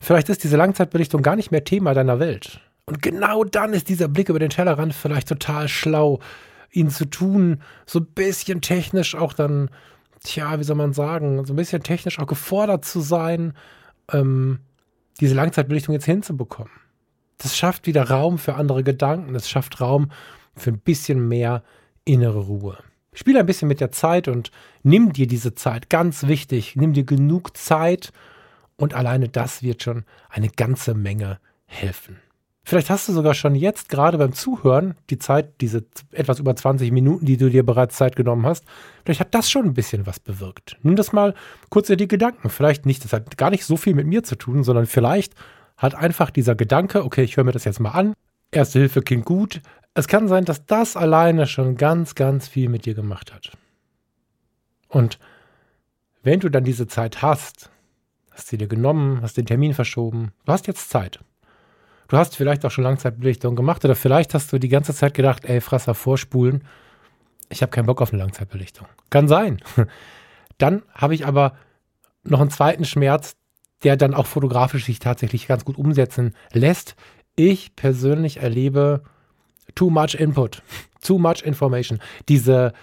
[0.00, 2.60] vielleicht ist diese Langzeitbelichtung gar nicht mehr Thema deiner Welt.
[2.84, 6.20] Und genau dann ist dieser Blick über den Tellerrand vielleicht total schlau,
[6.70, 9.70] ihn zu tun, so ein bisschen technisch auch dann,
[10.24, 13.54] tja, wie soll man sagen, so ein bisschen technisch auch gefordert zu sein,
[14.10, 14.60] ähm,
[15.20, 16.72] diese Langzeitbelichtung jetzt hinzubekommen.
[17.38, 20.10] Das schafft wieder Raum für andere Gedanken, das schafft Raum
[20.54, 21.62] für ein bisschen mehr
[22.04, 22.78] innere Ruhe.
[23.14, 24.50] Spiel ein bisschen mit der Zeit und
[24.82, 28.12] nimm dir diese Zeit, ganz wichtig, nimm dir genug Zeit
[28.76, 32.18] und alleine das wird schon eine ganze Menge helfen.
[32.64, 36.92] Vielleicht hast du sogar schon jetzt gerade beim Zuhören die Zeit, diese etwas über 20
[36.92, 38.64] Minuten, die du dir bereits Zeit genommen hast,
[39.04, 40.76] vielleicht hat das schon ein bisschen was bewirkt.
[40.82, 41.34] Nimm das mal
[41.70, 42.50] kurz in die Gedanken.
[42.50, 45.34] Vielleicht nicht, das hat gar nicht so viel mit mir zu tun, sondern vielleicht
[45.76, 48.14] hat einfach dieser Gedanke, okay, ich höre mir das jetzt mal an,
[48.52, 49.62] Erste Hilfe klingt gut.
[49.94, 53.50] Es kann sein, dass das alleine schon ganz, ganz viel mit dir gemacht hat.
[54.88, 55.18] Und
[56.22, 57.70] wenn du dann diese Zeit hast,
[58.30, 61.20] hast sie dir genommen, hast den Termin verschoben, du hast jetzt Zeit.
[62.12, 65.46] Du hast vielleicht auch schon Langzeitbelichtung gemacht oder vielleicht hast du die ganze Zeit gedacht,
[65.46, 66.62] ey, Frasser vorspulen.
[67.48, 68.86] Ich habe keinen Bock auf eine Langzeitbelichtung.
[69.08, 69.62] Kann sein.
[70.58, 71.56] Dann habe ich aber
[72.22, 73.34] noch einen zweiten Schmerz,
[73.82, 76.96] der dann auch fotografisch sich tatsächlich ganz gut umsetzen lässt.
[77.34, 79.04] Ich persönlich erlebe
[79.74, 80.62] too much input,
[81.00, 81.98] too much information.
[82.28, 82.74] Diese,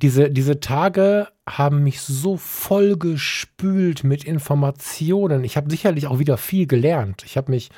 [0.00, 5.44] diese, diese Tage haben mich so voll gespült mit Informationen.
[5.44, 7.24] Ich habe sicherlich auch wieder viel gelernt.
[7.26, 7.68] Ich habe mich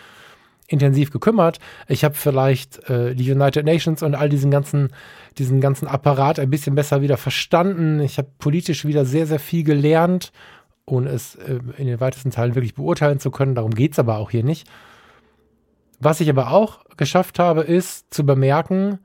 [0.66, 1.58] intensiv gekümmert.
[1.88, 4.90] Ich habe vielleicht äh, die United Nations und all diesen ganzen,
[5.38, 8.00] diesen ganzen Apparat ein bisschen besser wieder verstanden.
[8.00, 10.32] Ich habe politisch wieder sehr, sehr viel gelernt,
[10.86, 13.54] ohne es äh, in den weitesten Teilen wirklich beurteilen zu können.
[13.54, 14.66] Darum geht es aber auch hier nicht.
[16.00, 18.98] Was ich aber auch geschafft habe, ist zu bemerken,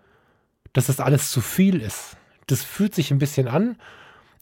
[0.74, 2.18] dass das alles zu viel ist.
[2.48, 3.78] Das fühlt sich ein bisschen an,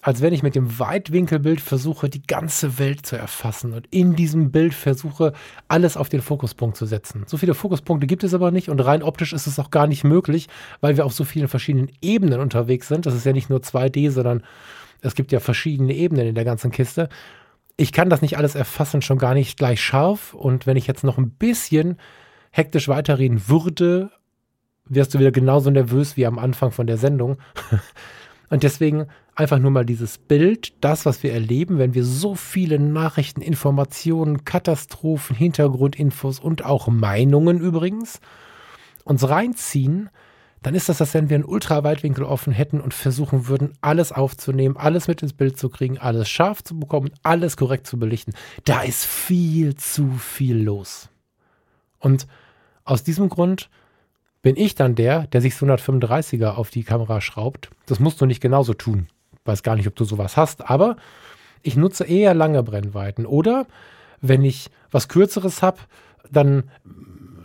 [0.02, 4.52] als wenn ich mit dem Weitwinkelbild versuche, die ganze Welt zu erfassen und in diesem
[4.52, 5.34] Bild versuche,
[5.68, 7.24] alles auf den Fokuspunkt zu setzen.
[7.26, 10.04] So viele Fokuspunkte gibt es aber nicht und rein optisch ist es auch gar nicht
[10.04, 10.48] möglich,
[10.82, 13.06] weil wir auf so vielen verschiedenen Ebenen unterwegs sind.
[13.06, 14.44] Das ist ja nicht nur 2D, sondern
[15.02, 17.10] es gibt ja verschiedene Ebenen in der ganzen Kiste.
[17.76, 20.34] Ich kann das nicht alles erfassen, schon gar nicht gleich scharf.
[20.34, 21.98] Und wenn ich jetzt noch ein bisschen
[22.52, 24.12] hektisch weiterreden würde,
[24.86, 27.38] wirst du wieder genauso nervös wie am Anfang von der Sendung.
[28.50, 32.80] Und deswegen einfach nur mal dieses Bild, das, was wir erleben, wenn wir so viele
[32.80, 38.20] Nachrichten, Informationen, Katastrophen, Hintergrundinfos und auch Meinungen übrigens
[39.04, 40.10] uns reinziehen,
[40.64, 44.76] dann ist das, als wenn wir einen Ultraweitwinkel offen hätten und versuchen würden, alles aufzunehmen,
[44.76, 48.34] alles mit ins Bild zu kriegen, alles scharf zu bekommen, alles korrekt zu belichten.
[48.66, 51.10] Da ist viel zu viel los.
[52.00, 52.28] Und
[52.84, 53.70] aus diesem Grund
[54.42, 57.70] bin ich dann der, der sich so 135er auf die Kamera schraubt.
[57.86, 59.08] Das musst du nicht genauso tun.
[59.48, 60.98] Weiß gar nicht, ob du sowas hast, aber
[61.62, 63.26] ich nutze eher lange Brennweiten.
[63.26, 63.66] Oder
[64.22, 65.80] wenn ich was Kürzeres habe,
[66.32, 66.70] dann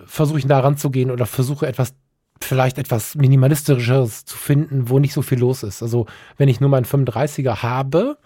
[0.06, 1.94] versuche ich da ranzugehen oder versuche etwas
[2.40, 5.82] vielleicht etwas minimalistischeres zu finden, wo nicht so viel los ist.
[5.82, 8.18] Also wenn ich nur meinen 35er habe,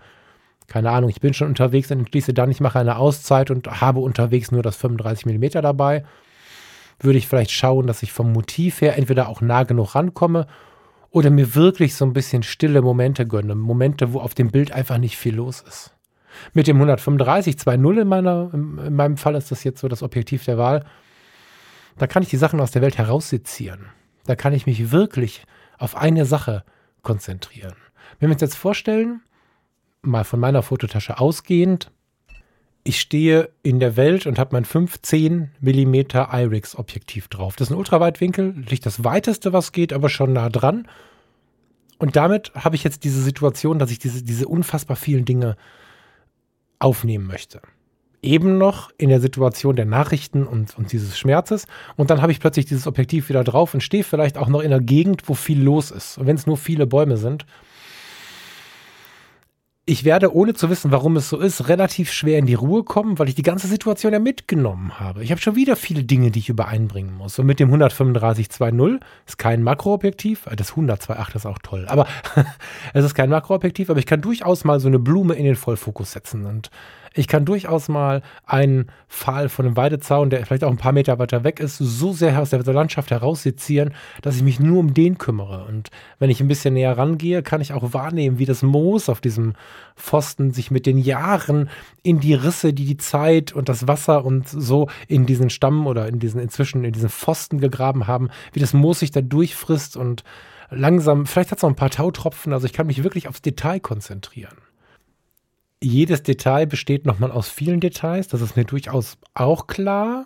[0.66, 4.00] keine Ahnung, ich bin schon unterwegs und entschließe dann, ich mache eine Auszeit und habe
[4.00, 6.04] unterwegs nur das 35 mm dabei,
[6.98, 10.46] würde ich vielleicht schauen, dass ich vom Motiv her entweder auch nah genug rankomme
[11.16, 13.54] oder mir wirklich so ein bisschen stille Momente gönne.
[13.54, 15.94] Momente, wo auf dem Bild einfach nicht viel los ist.
[16.52, 20.44] Mit dem 135 2.0 in, meiner, in meinem Fall ist das jetzt so das Objektiv
[20.44, 20.84] der Wahl.
[21.96, 23.86] Da kann ich die Sachen aus der Welt heraussezieren.
[24.26, 25.46] Da kann ich mich wirklich
[25.78, 26.64] auf eine Sache
[27.00, 27.76] konzentrieren.
[28.20, 29.22] Wenn wir uns jetzt vorstellen,
[30.02, 31.90] mal von meiner Fototasche ausgehend,
[32.86, 37.56] ich stehe in der Welt und habe mein 15 mm IRIX Objektiv drauf.
[37.56, 40.86] Das ist ein Ultraweitwinkel, nicht das weiteste, was geht, aber schon nah dran.
[41.98, 45.56] Und damit habe ich jetzt diese Situation, dass ich diese, diese unfassbar vielen Dinge
[46.78, 47.60] aufnehmen möchte.
[48.22, 51.66] Eben noch in der Situation der Nachrichten und, und dieses Schmerzes.
[51.96, 54.72] Und dann habe ich plötzlich dieses Objektiv wieder drauf und stehe vielleicht auch noch in
[54.72, 56.18] einer Gegend, wo viel los ist.
[56.18, 57.46] Und wenn es nur viele Bäume sind,
[59.88, 63.20] ich werde, ohne zu wissen, warum es so ist, relativ schwer in die Ruhe kommen,
[63.20, 65.22] weil ich die ganze Situation ja mitgenommen habe.
[65.22, 67.38] Ich habe schon wieder viele Dinge, die ich übereinbringen muss.
[67.38, 70.48] Und mit dem 135 2.0 ist kein Makroobjektiv.
[70.56, 71.86] Das 102.8 ist auch toll.
[71.88, 72.08] Aber
[72.94, 76.10] es ist kein Makroobjektiv, aber ich kann durchaus mal so eine Blume in den Vollfokus
[76.10, 76.46] setzen.
[76.46, 76.70] Und
[77.16, 81.18] ich kann durchaus mal einen Pfahl von einem Weidezaun, der vielleicht auch ein paar Meter
[81.18, 85.16] weiter weg ist, so sehr aus der Landschaft heraussezieren, dass ich mich nur um den
[85.16, 85.64] kümmere.
[85.64, 89.22] Und wenn ich ein bisschen näher rangehe, kann ich auch wahrnehmen, wie das Moos auf
[89.22, 89.54] diesem
[89.96, 91.70] Pfosten sich mit den Jahren
[92.02, 96.08] in die Risse, die die Zeit und das Wasser und so in diesen Stamm oder
[96.08, 100.22] in diesen inzwischen in diesen Pfosten gegraben haben, wie das Moos sich da durchfrisst und
[100.68, 103.80] langsam, vielleicht hat es noch ein paar Tautropfen, also ich kann mich wirklich aufs Detail
[103.80, 104.65] konzentrieren
[105.82, 108.28] jedes Detail besteht nochmal aus vielen Details.
[108.28, 110.24] Das ist mir durchaus auch klar.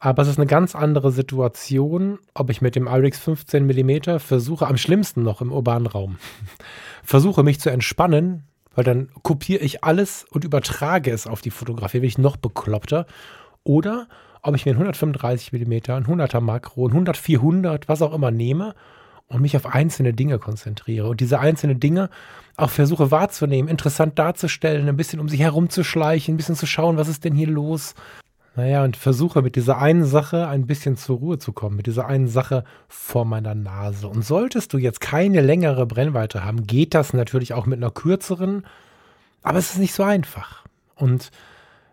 [0.00, 4.68] Aber es ist eine ganz andere Situation, ob ich mit dem IRIX 15 mm versuche,
[4.68, 6.18] am schlimmsten noch im urbanen Raum,
[7.02, 8.44] versuche mich zu entspannen,
[8.76, 13.06] weil dann kopiere ich alles und übertrage es auf die Fotografie, bin ich noch bekloppter.
[13.64, 14.06] Oder
[14.42, 18.30] ob ich mir ein 135 mm, ein 100er Makro, ein 100 400, was auch immer
[18.30, 18.76] nehme
[19.28, 22.10] und mich auf einzelne Dinge konzentriere und diese einzelnen Dinge
[22.56, 27.08] auch versuche wahrzunehmen, interessant darzustellen, ein bisschen um sich herumzuschleichen, ein bisschen zu schauen, was
[27.08, 27.94] ist denn hier los.
[28.56, 32.08] Naja, und versuche mit dieser einen Sache ein bisschen zur Ruhe zu kommen, mit dieser
[32.08, 34.08] einen Sache vor meiner Nase.
[34.08, 38.66] Und solltest du jetzt keine längere Brennweite haben, geht das natürlich auch mit einer kürzeren,
[39.44, 40.64] aber es ist nicht so einfach.
[40.96, 41.30] Und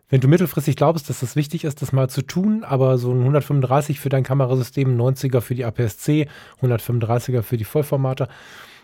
[0.09, 3.19] wenn du mittelfristig glaubst, dass das wichtig ist, das mal zu tun, aber so ein
[3.19, 6.27] 135 für dein Kamerasystem, 90er für die APS-C,
[6.61, 8.27] 135er für die Vollformate,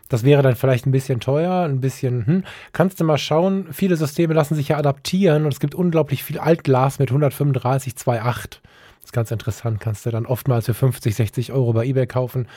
[0.10, 2.44] das wäre dann vielleicht ein bisschen teuer, ein bisschen, hm.
[2.74, 6.38] Kannst du mal schauen, viele Systeme lassen sich ja adaptieren und es gibt unglaublich viel
[6.38, 8.24] Altglas mit 135 2.8.
[8.24, 12.48] Das ist ganz interessant, kannst du dann oftmals für 50, 60 Euro bei eBay kaufen.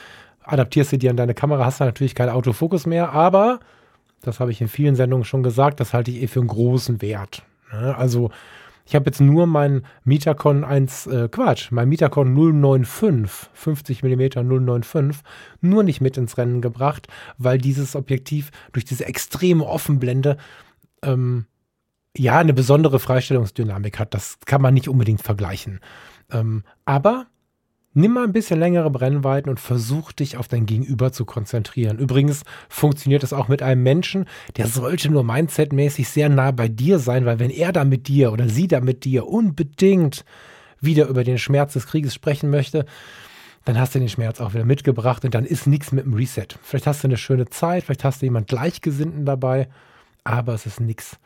[0.43, 3.61] Adaptierst du dir an deine Kamera, hast du natürlich keinen Autofokus mehr, aber,
[4.21, 7.01] das habe ich in vielen Sendungen schon gesagt, das halte ich eh für einen großen
[7.01, 7.43] Wert.
[7.71, 7.95] Ne?
[7.95, 8.31] Also
[8.85, 15.23] ich habe jetzt nur mein Metacon 1, äh, Quatsch, mein Metacon 095, 50 mm 095,
[15.61, 20.37] nur nicht mit ins Rennen gebracht, weil dieses Objektiv durch diese extreme Offenblende
[21.01, 21.47] ähm,
[22.15, 24.13] ja eine besondere Freistellungsdynamik hat.
[24.13, 25.79] Das kann man nicht unbedingt vergleichen.
[26.31, 27.25] Ähm, aber
[27.97, 31.97] Nimm mal ein bisschen längere Brennweiten und versuch dich auf dein Gegenüber zu konzentrieren.
[31.97, 34.25] Übrigens funktioniert das auch mit einem Menschen,
[34.57, 38.33] der sollte nur mindsetmäßig sehr nah bei dir sein, weil wenn er da mit dir
[38.33, 40.25] oder sie da mit dir unbedingt
[40.81, 42.85] wieder über den Schmerz des Krieges sprechen möchte,
[43.63, 46.47] dann hast du den Schmerz auch wieder mitgebracht und dann ist nichts mit dem Reset.
[46.63, 49.69] Vielleicht hast du eine schöne Zeit, vielleicht hast du jemand Gleichgesinnten dabei,
[50.25, 51.17] aber es ist nichts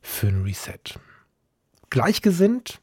[0.00, 1.00] für ein Reset.
[1.90, 2.80] Gleichgesinnt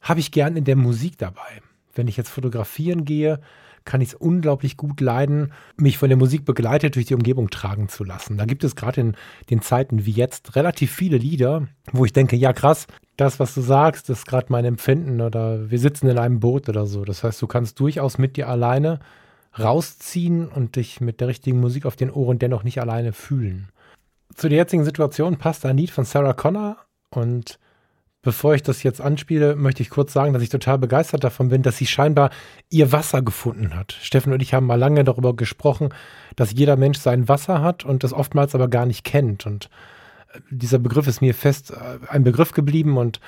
[0.00, 1.60] habe ich gern in der Musik dabei
[1.94, 3.40] wenn ich jetzt fotografieren gehe,
[3.84, 7.88] kann ich es unglaublich gut leiden, mich von der Musik begleitet durch die Umgebung tragen
[7.88, 8.38] zu lassen.
[8.38, 9.16] Da gibt es gerade in
[9.50, 13.60] den Zeiten wie jetzt relativ viele Lieder, wo ich denke, ja krass, das, was du
[13.60, 17.04] sagst, ist gerade mein Empfinden oder wir sitzen in einem Boot oder so.
[17.04, 19.00] Das heißt, du kannst durchaus mit dir alleine
[19.58, 23.68] rausziehen und dich mit der richtigen Musik auf den Ohren dennoch nicht alleine fühlen.
[24.34, 26.78] Zu der jetzigen Situation passt ein Lied von Sarah Connor
[27.10, 27.58] und
[28.22, 31.62] Bevor ich das jetzt anspiele, möchte ich kurz sagen, dass ich total begeistert davon bin,
[31.62, 32.30] dass sie scheinbar
[32.70, 33.98] ihr Wasser gefunden hat.
[34.00, 35.88] Steffen und ich haben mal lange darüber gesprochen,
[36.36, 39.44] dass jeder Mensch sein Wasser hat und das oftmals aber gar nicht kennt.
[39.44, 39.70] Und
[40.32, 43.18] äh, dieser Begriff ist mir fest äh, ein Begriff geblieben und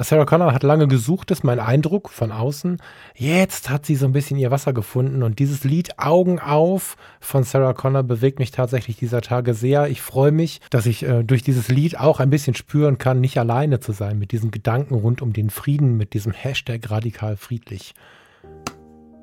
[0.00, 2.78] Sarah Connor hat lange gesucht, ist mein Eindruck von außen.
[3.16, 7.42] Jetzt hat sie so ein bisschen ihr Wasser gefunden und dieses Lied Augen auf von
[7.42, 9.88] Sarah Connor bewegt mich tatsächlich dieser Tage sehr.
[9.88, 13.38] Ich freue mich, dass ich äh, durch dieses Lied auch ein bisschen spüren kann, nicht
[13.38, 17.94] alleine zu sein mit diesen Gedanken rund um den Frieden, mit diesem Hashtag radikal friedlich.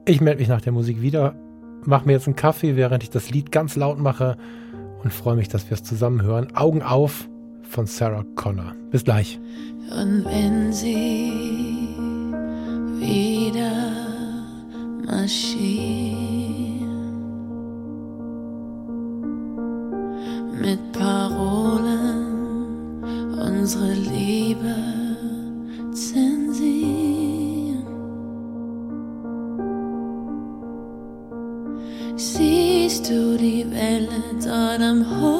[0.05, 1.35] Ich melde mich nach der Musik wieder,
[1.85, 4.35] mache mir jetzt einen Kaffee, während ich das Lied ganz laut mache
[5.01, 6.53] und freue mich, dass wir es zusammen hören.
[6.53, 7.29] Augen auf
[7.69, 8.73] von Sarah Connor.
[8.91, 9.39] Bis gleich.
[9.91, 11.95] Und wenn sie
[12.99, 13.71] wieder
[15.05, 16.15] marschieren
[20.61, 22.25] mit Parolen
[23.39, 24.75] unsere Liebe
[25.93, 27.85] zensieren.
[32.15, 35.34] Siehst du die Welle dort am Horizont?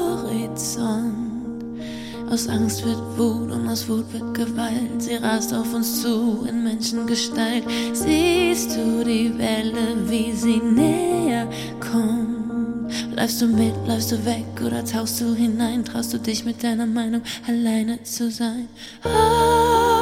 [2.36, 5.00] Aus Angst wird Wut und aus Wut wird Gewalt.
[5.00, 7.64] Sie rast auf uns zu in Menschengestalt.
[7.94, 11.48] Siehst du die Welle, wie sie näher
[11.80, 12.92] kommt?
[13.12, 15.82] Bleibst du mit, läufst du weg oder tauchst du hinein?
[15.82, 18.68] Traust du dich mit deiner Meinung alleine zu sein?
[19.02, 19.95] Augen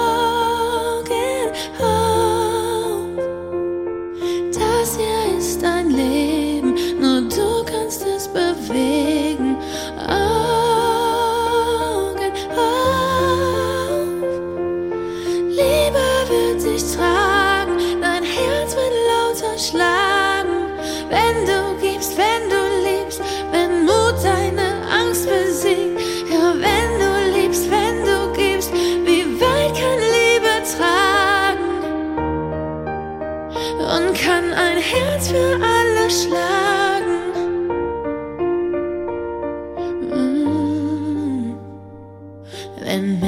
[42.95, 43.21] Wenn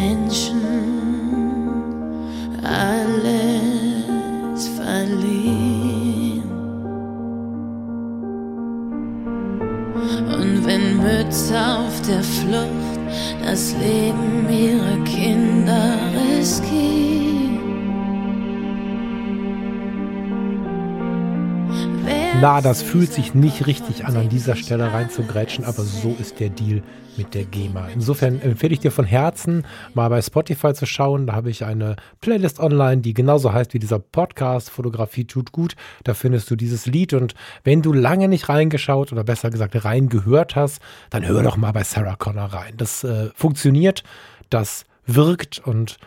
[22.66, 26.82] das fühlt sich nicht richtig an, an dieser Stelle reinzugrätschen, aber so ist der Deal
[27.16, 27.90] mit der GEMA.
[27.94, 31.28] Insofern empfehle ich dir von Herzen, mal bei Spotify zu schauen.
[31.28, 35.76] Da habe ich eine Playlist online, die genauso heißt wie dieser Podcast, Fotografie tut gut.
[36.02, 40.56] Da findest du dieses Lied und wenn du lange nicht reingeschaut oder besser gesagt reingehört
[40.56, 42.74] hast, dann hör doch mal bei Sarah Connor rein.
[42.78, 44.02] Das äh, funktioniert,
[44.50, 45.98] das wirkt und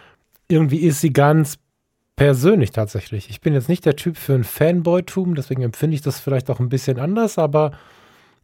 [0.50, 1.58] irgendwie ist sie ganz
[2.20, 3.30] persönlich tatsächlich.
[3.30, 6.60] Ich bin jetzt nicht der Typ für ein Fanboy-Tum, deswegen empfinde ich das vielleicht auch
[6.60, 7.72] ein bisschen anders, aber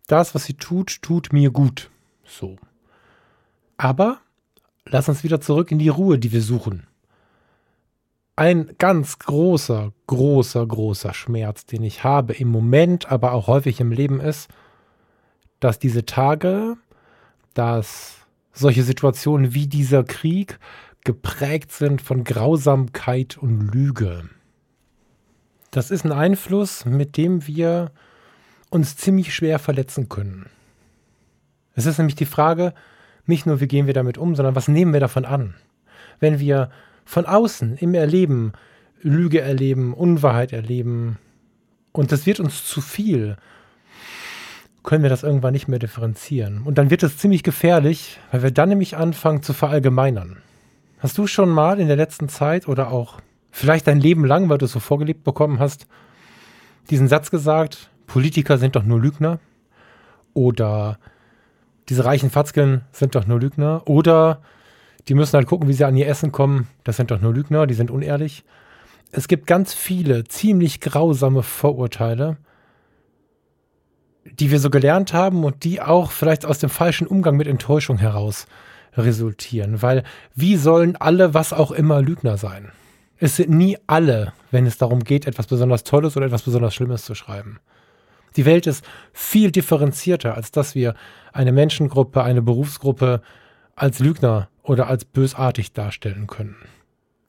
[0.08, 1.90] das, was sie tut, tut mir gut.
[2.24, 2.56] So.
[3.76, 4.20] Aber
[4.86, 6.88] lass uns wieder zurück in die Ruhe, die wir suchen.
[8.38, 13.92] Ein ganz großer, großer, großer Schmerz, den ich habe im Moment, aber auch häufig im
[13.92, 14.50] Leben ist,
[15.60, 16.78] dass diese Tage,
[17.54, 18.20] dass
[18.54, 20.60] solche Situationen wie dieser Krieg
[21.06, 24.30] geprägt sind von Grausamkeit und Lüge.
[25.72, 27.92] Das ist ein Einfluss, mit dem wir
[28.70, 30.50] uns ziemlich schwer verletzen können.
[31.76, 32.74] Es ist nämlich die Frage,
[33.26, 35.56] nicht nur, wie gehen wir damit um, sondern was nehmen wir davon an?
[36.20, 36.70] Wenn wir
[37.06, 38.54] von außen im Erleben
[39.02, 41.20] Lüge erleben, Unwahrheit erleben
[41.92, 43.38] und das wird uns zu viel,
[44.84, 46.64] können wir das irgendwann nicht mehr differenzieren.
[46.64, 50.38] Und dann wird es ziemlich gefährlich, weil wir dann nämlich anfangen zu verallgemeinern.
[51.00, 53.20] Hast du schon mal in der letzten Zeit oder auch
[53.52, 55.88] vielleicht dein Leben lang, weil du es so vorgelebt bekommen hast,
[56.90, 59.40] diesen Satz gesagt, Politiker sind doch nur Lügner?
[60.34, 61.00] Oder
[61.90, 63.84] diese reichen Fatzkeln sind doch nur Lügner?
[63.86, 64.42] Oder
[65.08, 67.68] die müssen halt gucken, wie sie an ihr Essen kommen, das sind doch nur Lügner,
[67.68, 68.44] die sind unehrlich.
[69.12, 72.38] Es gibt ganz viele ziemlich grausame Vorurteile,
[74.26, 77.98] die wir so gelernt haben und die auch vielleicht aus dem falschen Umgang mit Enttäuschung
[77.98, 78.48] heraus
[78.98, 79.82] resultieren.
[79.82, 80.04] Weil
[80.34, 82.72] wie sollen alle, was auch immer, Lügner sein?
[83.18, 87.06] Es sind nie alle, wenn es darum geht, etwas besonders Tolles oder etwas besonders Schlimmes
[87.06, 87.60] zu schreiben.
[88.36, 90.96] Die Welt ist viel differenzierter, als dass wir
[91.32, 93.22] eine Menschengruppe, eine Berufsgruppe
[93.76, 96.58] als Lügner oder als bösartig darstellen können.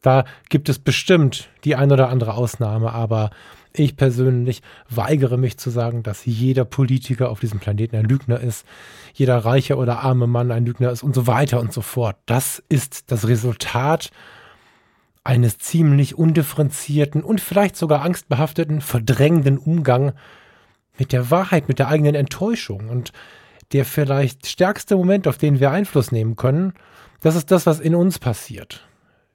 [0.02, 3.31] Da gibt es bestimmt die ein oder andere Ausnahme, aber
[3.79, 8.67] ich persönlich weigere mich zu sagen, dass jeder Politiker auf diesem Planeten ein Lügner ist,
[9.15, 12.17] jeder reiche oder arme Mann ein Lügner ist und so weiter und so fort.
[12.27, 14.11] Das ist das Resultat
[15.24, 20.12] eines ziemlich undifferenzierten und vielleicht sogar angstbehafteten, verdrängenden Umgang
[20.99, 22.89] mit der Wahrheit, mit der eigenen Enttäuschung.
[22.89, 23.12] Und
[23.72, 26.74] der vielleicht stärkste Moment, auf den wir Einfluss nehmen können,
[27.20, 28.87] das ist das, was in uns passiert.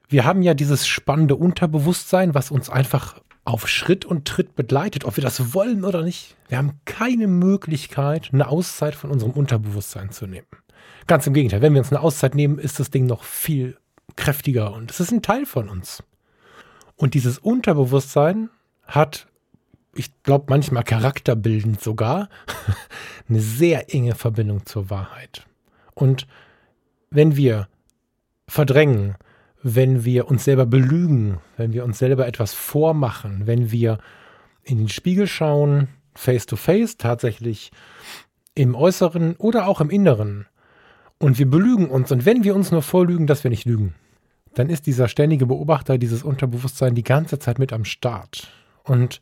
[0.08, 3.20] Wir haben ja dieses spannende Unterbewusstsein, was uns einfach
[3.52, 6.36] auf Schritt und Tritt begleitet, ob wir das wollen oder nicht.
[6.48, 10.48] Wir haben keine Möglichkeit, eine Auszeit von unserem Unterbewusstsein zu nehmen.
[11.08, 13.78] Ganz im Gegenteil, wenn wir uns eine Auszeit nehmen, ist das Ding noch viel
[14.16, 16.04] kräftiger und es ist ein Teil von uns.
[16.96, 18.50] Und dieses Unterbewusstsein
[18.86, 19.28] hat
[19.94, 22.30] ich glaube manchmal charakterbildend sogar,
[23.30, 25.46] eine sehr enge Verbindung zur Wahrheit.
[25.94, 26.28] Und
[27.10, 27.68] wenn wir
[28.48, 29.16] verdrängen,
[29.64, 34.00] wenn wir uns selber belügen, wenn wir uns selber etwas vormachen, wenn wir
[34.64, 37.72] in den Spiegel schauen, face to face, tatsächlich
[38.56, 40.46] im Äußeren oder auch im Inneren,
[41.22, 43.94] und wir belügen uns, und wenn wir uns nur vorlügen, dass wir nicht lügen,
[44.56, 48.52] dann ist dieser ständige Beobachter, dieses Unterbewusstsein die ganze Zeit mit am Start.
[48.84, 49.22] Und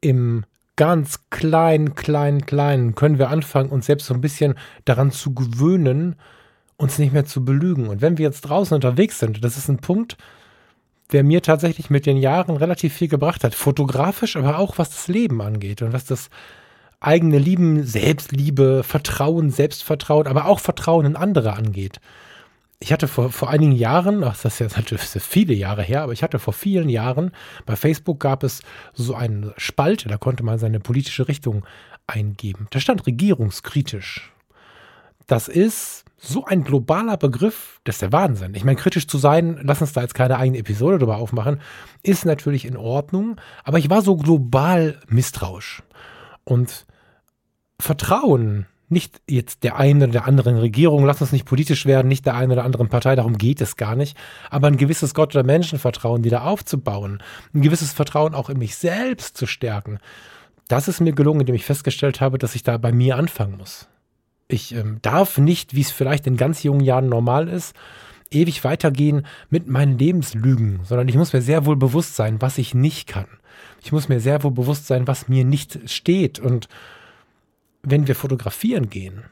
[0.00, 0.44] im
[0.74, 6.16] ganz kleinen, kleinen, kleinen können wir anfangen, uns selbst so ein bisschen daran zu gewöhnen,
[6.82, 7.88] uns nicht mehr zu belügen.
[7.88, 10.16] Und wenn wir jetzt draußen unterwegs sind, das ist ein Punkt,
[11.12, 13.54] der mir tatsächlich mit den Jahren relativ viel gebracht hat.
[13.54, 16.30] Fotografisch, aber auch was das Leben angeht und was das
[17.00, 22.00] eigene Lieben, Selbstliebe, Vertrauen, Selbstvertrauen, aber auch Vertrauen in andere angeht.
[22.78, 26.12] Ich hatte vor, vor einigen Jahren, ach, das ist ja natürlich viele Jahre her, aber
[26.12, 27.32] ich hatte vor vielen Jahren,
[27.66, 28.62] bei Facebook gab es
[28.92, 31.64] so eine Spalte, da konnte man seine politische Richtung
[32.06, 32.66] eingeben.
[32.70, 34.32] Da stand regierungskritisch.
[35.26, 38.54] Das ist so ein globaler Begriff, das ist der Wahnsinn.
[38.54, 41.60] Ich meine, kritisch zu sein, lass uns da jetzt keine eigene Episode drüber aufmachen,
[42.04, 45.82] ist natürlich in Ordnung, aber ich war so global misstrauisch.
[46.44, 46.86] Und
[47.80, 52.24] Vertrauen, nicht jetzt der einen oder der anderen Regierung, lass uns nicht politisch werden, nicht
[52.24, 54.16] der einen oder anderen Partei, darum geht es gar nicht,
[54.48, 57.20] aber ein gewisses Gott- oder Menschenvertrauen wieder aufzubauen,
[57.52, 59.98] ein gewisses Vertrauen auch in mich selbst zu stärken.
[60.68, 63.88] Das ist mir gelungen, indem ich festgestellt habe, dass ich da bei mir anfangen muss.
[64.52, 67.74] Ich ähm, darf nicht, wie es vielleicht in ganz jungen Jahren normal ist,
[68.30, 72.74] ewig weitergehen mit meinen Lebenslügen, sondern ich muss mir sehr wohl bewusst sein, was ich
[72.74, 73.26] nicht kann.
[73.82, 76.38] Ich muss mir sehr wohl bewusst sein, was mir nicht steht.
[76.38, 76.68] Und
[77.82, 79.24] wenn wir fotografieren gehen,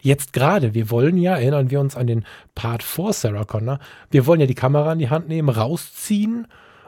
[0.00, 3.78] jetzt gerade, wir wollen ja, erinnern wir uns an den Part vor Sarah Connor,
[4.10, 6.46] wir wollen ja die Kamera in die Hand nehmen, rausziehen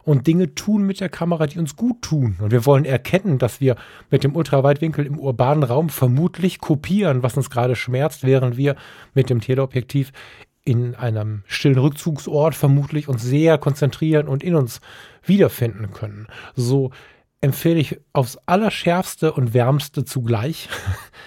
[0.09, 2.37] und Dinge tun mit der Kamera, die uns gut tun.
[2.41, 3.77] Und wir wollen erkennen, dass wir
[4.11, 8.75] mit dem Ultraweitwinkel im urbanen Raum vermutlich kopieren, was uns gerade schmerzt, während wir
[9.13, 10.13] mit dem Teleobjektiv
[10.65, 14.81] in einem stillen Rückzugsort vermutlich uns sehr konzentrieren und in uns
[15.25, 16.27] wiederfinden können.
[16.57, 16.91] So
[17.43, 20.71] empfehle ich aufs allerschärfste und wärmste zugleich,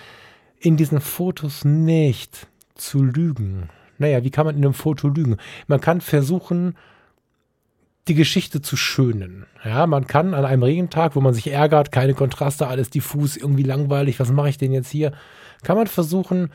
[0.60, 3.70] in diesen Fotos nicht zu lügen.
[4.00, 5.38] Naja, wie kann man in einem Foto lügen?
[5.68, 6.76] Man kann versuchen,
[8.08, 9.46] die Geschichte zu schönen.
[9.64, 13.64] Ja, man kann an einem Regentag, wo man sich ärgert, keine Kontraste, alles diffus, irgendwie
[13.64, 15.12] langweilig, was mache ich denn jetzt hier?
[15.64, 16.50] Kann man versuchen,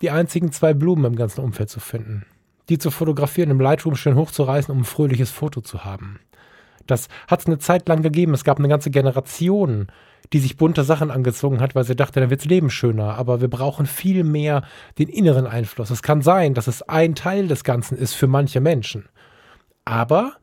[0.00, 2.24] die einzigen zwei Blumen im ganzen Umfeld zu finden.
[2.70, 6.20] Die zu fotografieren, im Lightroom schön hochzureißen, um ein fröhliches Foto zu haben.
[6.86, 8.32] Das hat es eine Zeit lang gegeben.
[8.32, 9.88] Es gab eine ganze Generation,
[10.32, 13.16] die sich bunte Sachen angezogen hat, weil sie dachte, dann wirds Leben schöner.
[13.16, 14.62] Aber wir brauchen viel mehr
[14.98, 15.90] den inneren Einfluss.
[15.90, 19.08] Es kann sein, dass es ein Teil des Ganzen ist für manche Menschen.
[19.84, 20.34] Aber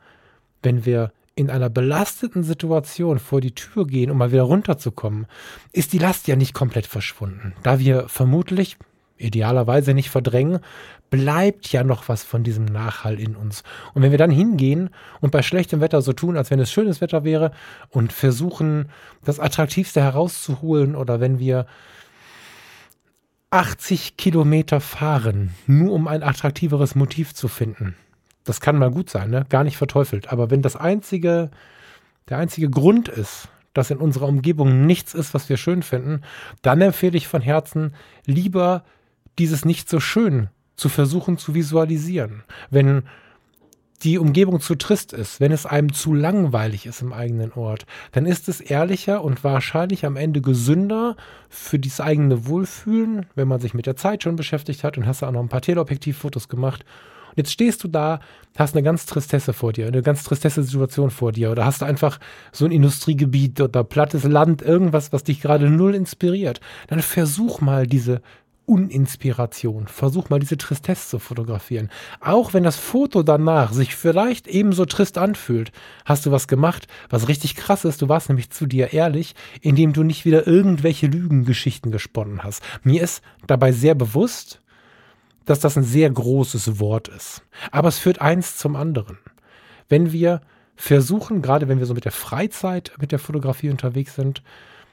[0.68, 5.26] wenn wir in einer belasteten Situation vor die Tür gehen, um mal wieder runterzukommen,
[5.72, 7.54] ist die Last ja nicht komplett verschwunden.
[7.64, 8.76] Da wir vermutlich,
[9.18, 10.60] idealerweise nicht verdrängen,
[11.10, 13.64] bleibt ja noch was von diesem Nachhall in uns.
[13.94, 14.90] Und wenn wir dann hingehen
[15.22, 17.52] und bei schlechtem Wetter so tun, als wenn es schönes Wetter wäre
[17.90, 18.90] und versuchen,
[19.24, 21.66] das Attraktivste herauszuholen oder wenn wir
[23.52, 27.96] 80 Kilometer fahren, nur um ein attraktiveres Motiv zu finden.
[28.48, 29.46] Das kann mal gut sein, ne?
[29.50, 30.32] gar nicht verteufelt.
[30.32, 31.52] Aber wenn das einzige,
[32.30, 36.22] der einzige Grund ist, dass in unserer Umgebung nichts ist, was wir schön finden,
[36.62, 37.94] dann empfehle ich von Herzen
[38.26, 38.84] lieber
[39.38, 42.44] dieses nicht so schön zu versuchen zu visualisieren.
[42.70, 43.04] Wenn
[44.04, 48.26] die Umgebung zu trist ist, wenn es einem zu langweilig ist im eigenen Ort, dann
[48.26, 51.16] ist es ehrlicher und wahrscheinlich am Ende gesünder
[51.50, 55.24] für das eigene Wohlfühlen, wenn man sich mit der Zeit schon beschäftigt hat und hast
[55.24, 56.86] auch noch ein paar Teleobjektivfotos gemacht.
[57.38, 58.20] Und jetzt stehst du da,
[58.58, 62.20] hast eine ganz Tristesse vor dir, eine ganz tristesse Situation vor dir oder hast einfach
[62.52, 66.62] so ein Industriegebiet oder plattes Land, irgendwas, was dich gerade null inspiriert.
[66.88, 68.22] Dann versuch mal diese
[68.66, 69.86] Uninspiration.
[69.86, 71.90] Versuch mal diese Tristesse zu fotografieren.
[72.22, 75.72] Auch wenn das Foto danach sich vielleicht ebenso trist anfühlt,
[76.06, 78.02] hast du was gemacht, was richtig krass ist.
[78.02, 82.64] Du warst nämlich zu dir ehrlich, indem du nicht wieder irgendwelche Lügengeschichten gesponnen hast.
[82.82, 84.60] Mir ist dabei sehr bewusst,
[85.48, 87.42] dass das ein sehr großes Wort ist.
[87.72, 89.18] Aber es führt eins zum anderen.
[89.90, 90.42] Wenn wir
[90.76, 94.44] versuchen, gerade wenn wir so mit der Freizeit, mit der Fotografie unterwegs sind,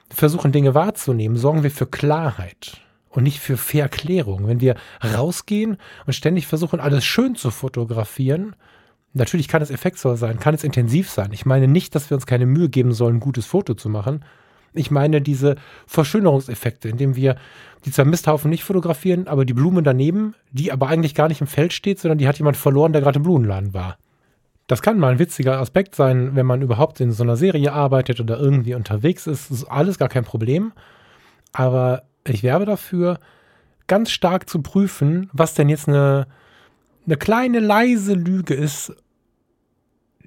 [0.09, 4.47] versuchen Dinge wahrzunehmen, sorgen wir für Klarheit und nicht für Verklärung.
[4.47, 8.55] Wenn wir rausgehen und ständig versuchen, alles schön zu fotografieren,
[9.13, 11.31] natürlich kann es effektvoll sein, kann es intensiv sein.
[11.33, 14.23] Ich meine nicht, dass wir uns keine Mühe geben sollen, ein gutes Foto zu machen.
[14.75, 15.55] Ich meine diese
[15.87, 17.35] Verschönerungseffekte, indem wir
[17.85, 21.47] die zwei Misthaufen nicht fotografieren, aber die Blume daneben, die aber eigentlich gar nicht im
[21.47, 23.97] Feld steht, sondern die hat jemand verloren, der gerade im Blumenladen war.
[24.67, 28.19] Das kann mal ein witziger Aspekt sein, wenn man überhaupt in so einer Serie arbeitet
[28.19, 29.51] oder irgendwie unterwegs ist.
[29.51, 30.73] Das ist alles gar kein Problem.
[31.53, 33.19] Aber ich werbe dafür,
[33.87, 36.27] ganz stark zu prüfen, was denn jetzt eine,
[37.05, 38.95] eine kleine leise Lüge ist,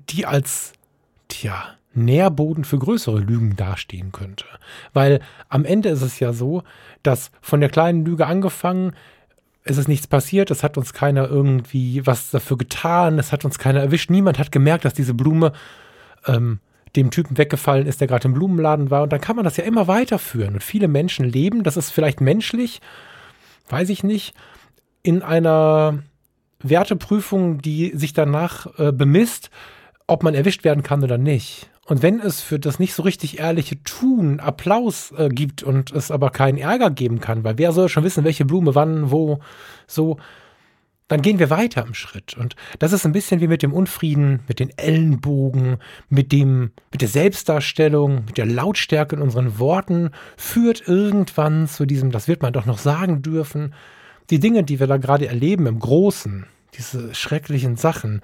[0.09, 0.73] die als,
[1.27, 4.45] tja, Nährboden für größere Lügen dastehen könnte.
[4.93, 6.63] Weil am Ende ist es ja so,
[7.03, 8.93] dass von der kleinen Lüge angefangen,
[9.65, 13.59] es ist nichts passiert, es hat uns keiner irgendwie was dafür getan, es hat uns
[13.59, 15.53] keiner erwischt, niemand hat gemerkt, dass diese Blume
[16.27, 16.61] ähm,
[16.97, 19.03] dem Typen weggefallen ist, der gerade im Blumenladen war.
[19.03, 20.55] Und dann kann man das ja immer weiterführen.
[20.55, 22.81] Und viele Menschen leben, das ist vielleicht menschlich,
[23.69, 24.35] weiß ich nicht,
[25.03, 25.99] in einer
[26.61, 29.51] Werteprüfung, die sich danach äh, bemisst,
[30.07, 31.71] ob man erwischt werden kann oder nicht.
[31.89, 36.11] Und wenn es für das nicht so richtig ehrliche Tun Applaus äh, gibt und es
[36.11, 39.39] aber keinen Ärger geben kann, weil wer soll schon wissen, welche Blume wann, wo,
[39.86, 40.18] so,
[41.09, 42.36] dann gehen wir weiter im Schritt.
[42.36, 45.78] Und das ist ein bisschen wie mit dem Unfrieden, mit den Ellenbogen,
[46.11, 52.11] mit dem, mit der Selbstdarstellung, mit der Lautstärke in unseren Worten, führt irgendwann zu diesem,
[52.11, 53.72] das wird man doch noch sagen dürfen.
[54.28, 58.20] Die Dinge, die wir da gerade erleben im Großen, diese schrecklichen Sachen,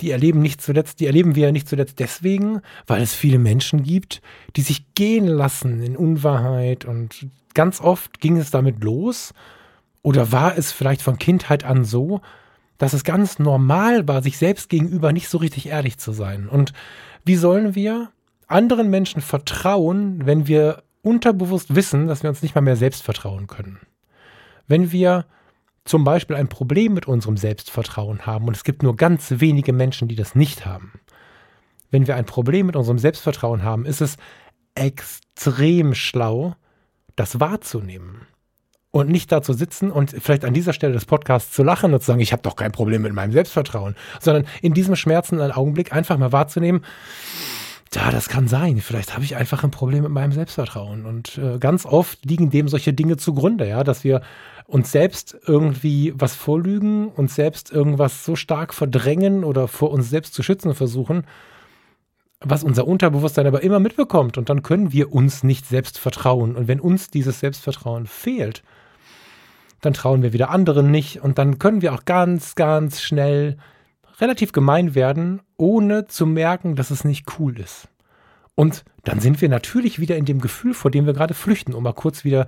[0.00, 4.22] die erleben nicht zuletzt, die erleben wir nicht zuletzt deswegen, weil es viele Menschen gibt,
[4.56, 9.34] die sich gehen lassen in Unwahrheit und ganz oft ging es damit los
[10.02, 12.20] oder war es vielleicht von Kindheit an so,
[12.78, 16.48] dass es ganz normal war, sich selbst gegenüber nicht so richtig ehrlich zu sein.
[16.48, 16.72] Und
[17.24, 18.10] wie sollen wir
[18.46, 23.46] anderen Menschen vertrauen, wenn wir unterbewusst wissen, dass wir uns nicht mal mehr selbst vertrauen
[23.46, 23.80] können?
[24.66, 25.26] Wenn wir
[25.90, 30.06] zum Beispiel ein Problem mit unserem Selbstvertrauen haben und es gibt nur ganz wenige Menschen,
[30.06, 30.92] die das nicht haben.
[31.90, 34.16] Wenn wir ein Problem mit unserem Selbstvertrauen haben, ist es
[34.76, 36.54] extrem schlau,
[37.16, 38.28] das wahrzunehmen
[38.92, 41.98] und nicht da zu sitzen und vielleicht an dieser Stelle des Podcasts zu lachen und
[41.98, 45.92] zu sagen, ich habe doch kein Problem mit meinem Selbstvertrauen, sondern in diesem schmerzenden Augenblick
[45.92, 46.84] einfach mal wahrzunehmen,
[47.94, 48.80] ja, das kann sein.
[48.80, 51.06] Vielleicht habe ich einfach ein Problem mit meinem Selbstvertrauen.
[51.06, 54.22] Und äh, ganz oft liegen dem solche Dinge zugrunde, ja, dass wir
[54.66, 60.34] uns selbst irgendwie was vorlügen, uns selbst irgendwas so stark verdrängen oder vor uns selbst
[60.34, 61.24] zu schützen versuchen,
[62.38, 64.38] was unser Unterbewusstsein aber immer mitbekommt.
[64.38, 66.54] Und dann können wir uns nicht selbst vertrauen.
[66.54, 68.62] Und wenn uns dieses Selbstvertrauen fehlt,
[69.80, 71.20] dann trauen wir wieder anderen nicht.
[71.22, 73.56] Und dann können wir auch ganz, ganz schnell
[74.20, 77.88] relativ gemein werden, ohne zu merken, dass es nicht cool ist.
[78.54, 81.82] Und dann sind wir natürlich wieder in dem Gefühl, vor dem wir gerade flüchten, um
[81.82, 82.46] mal kurz wieder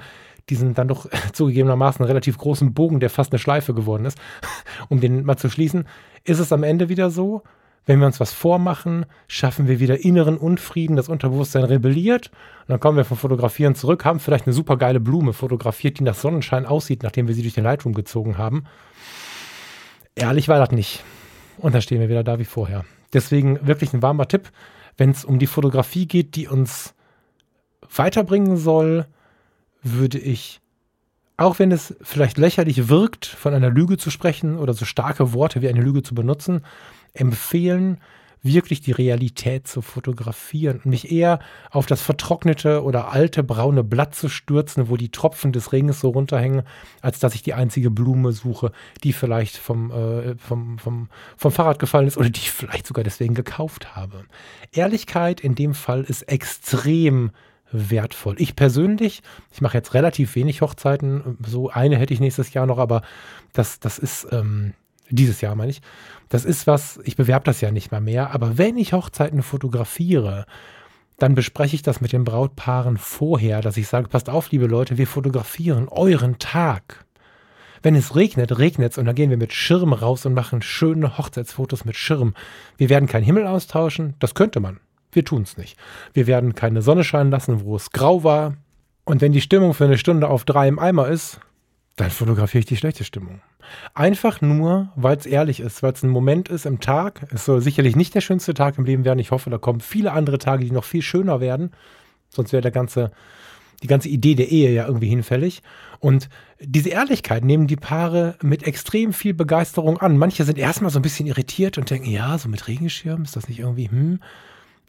[0.51, 4.19] diesen dann doch zugegebenermaßen relativ großen Bogen, der fast eine Schleife geworden ist,
[4.89, 5.87] um den mal zu schließen,
[6.25, 7.43] ist es am Ende wieder so,
[7.85, 12.81] wenn wir uns was vormachen, schaffen wir wieder inneren Unfrieden, das Unterbewusstsein rebelliert und dann
[12.81, 16.67] kommen wir vom Fotografieren zurück, haben vielleicht eine super geile Blume fotografiert, die nach Sonnenschein
[16.67, 18.65] aussieht, nachdem wir sie durch den Lightroom gezogen haben.
[20.15, 21.03] Ehrlich war das nicht.
[21.59, 22.85] Und dann stehen wir wieder da wie vorher.
[23.13, 24.51] Deswegen wirklich ein warmer Tipp,
[24.97, 26.95] wenn es um die Fotografie geht, die uns
[27.95, 29.07] weiterbringen soll,
[29.83, 30.61] würde ich,
[31.37, 35.63] auch wenn es vielleicht lächerlich wirkt, von einer Lüge zu sprechen oder so starke Worte
[35.63, 36.65] wie eine Lüge zu benutzen,
[37.15, 37.99] empfehlen,
[38.43, 41.39] wirklich die Realität zu fotografieren und mich eher
[41.71, 46.11] auf das vertrocknete oder alte braune Blatt zu stürzen, wo die Tropfen des Regens so
[46.11, 46.63] runterhängen,
[47.01, 48.73] als dass ich die einzige Blume suche,
[49.05, 53.05] die vielleicht vom, äh, vom, vom, vom Fahrrad gefallen ist oder die ich vielleicht sogar
[53.05, 54.25] deswegen gekauft habe.
[54.73, 57.31] Ehrlichkeit in dem Fall ist extrem
[57.71, 58.35] wertvoll.
[58.39, 59.23] Ich persönlich,
[59.53, 63.03] ich mache jetzt relativ wenig Hochzeiten, so eine hätte ich nächstes Jahr noch, aber
[63.53, 64.75] das, das ist ähm,
[65.13, 65.83] dieses Jahr meine ich.
[66.29, 70.47] Das ist was, ich bewerbe das ja nicht mal mehr, aber wenn ich Hochzeiten fotografiere,
[71.19, 74.99] dann bespreche ich das mit den Brautpaaren vorher, dass ich sage, passt auf, liebe Leute,
[74.99, 77.05] wir fotografieren euren Tag.
[77.83, 81.19] Wenn es regnet, regnet es und dann gehen wir mit Schirm raus und machen schöne
[81.19, 82.35] Hochzeitsfotos mit Schirm.
[82.77, 84.81] Wir werden keinen Himmel austauschen, das könnte man.
[85.13, 85.77] Wir tun es nicht.
[86.13, 88.57] Wir werden keine Sonne scheinen lassen, wo es grau war.
[89.05, 91.41] Und wenn die Stimmung für eine Stunde auf drei im Eimer ist,
[91.97, 93.41] dann fotografiere ich die schlechte Stimmung.
[93.95, 97.27] Einfach nur, weil es ehrlich ist, weil es ein Moment ist im Tag.
[97.33, 99.19] Es soll sicherlich nicht der schönste Tag im Leben werden.
[99.19, 101.71] Ich hoffe, da kommen viele andere Tage, die noch viel schöner werden.
[102.29, 103.13] Sonst wäre der ganze,
[103.83, 105.63] die ganze Idee der Ehe ja irgendwie hinfällig.
[106.01, 106.29] Und
[106.61, 110.17] diese Ehrlichkeit nehmen die Paare mit extrem viel Begeisterung an.
[110.17, 113.49] Manche sind erstmal so ein bisschen irritiert und denken, ja, so mit Regenschirm ist das
[113.49, 114.21] nicht irgendwie, hm.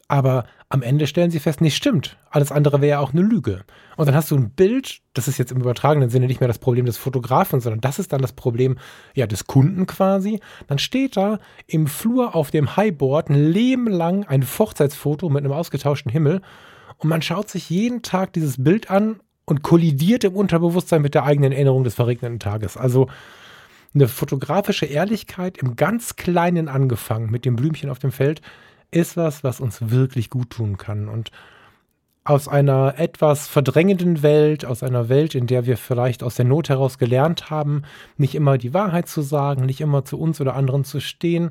[0.06, 2.18] Aber am Ende stellen sie fest, nicht stimmt.
[2.30, 3.64] Alles andere wäre ja auch eine Lüge.
[3.96, 6.58] Und dann hast du ein Bild, das ist jetzt im übertragenen Sinne nicht mehr das
[6.58, 8.76] Problem des Fotografen, sondern das ist dann das Problem
[9.14, 10.40] ja, des Kunden quasi.
[10.66, 15.52] Dann steht da im Flur auf dem Highboard ein Leben lang ein Hochzeitsfoto mit einem
[15.52, 16.42] ausgetauschten Himmel.
[16.98, 21.24] Und man schaut sich jeden Tag dieses Bild an und kollidiert im Unterbewusstsein mit der
[21.24, 22.76] eigenen Erinnerung des verregneten Tages.
[22.76, 23.08] Also
[23.94, 28.40] Eine fotografische Ehrlichkeit im ganz Kleinen angefangen mit dem Blümchen auf dem Feld
[28.94, 31.08] ist was, was uns wirklich gut tun kann.
[31.08, 31.30] Und
[32.24, 36.70] aus einer etwas verdrängenden Welt, aus einer Welt, in der wir vielleicht aus der Not
[36.70, 37.82] heraus gelernt haben,
[38.16, 41.50] nicht immer die Wahrheit zu sagen, nicht immer zu uns oder anderen zu stehen,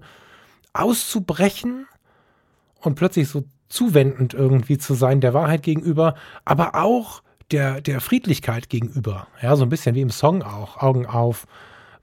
[0.74, 1.86] auszubrechen
[2.80, 7.22] und plötzlich so zuwendend irgendwie zu sein der Wahrheit gegenüber, aber auch
[7.52, 9.28] der, der Friedlichkeit gegenüber.
[9.42, 11.46] Ja, so ein bisschen wie im Song auch, Augen auf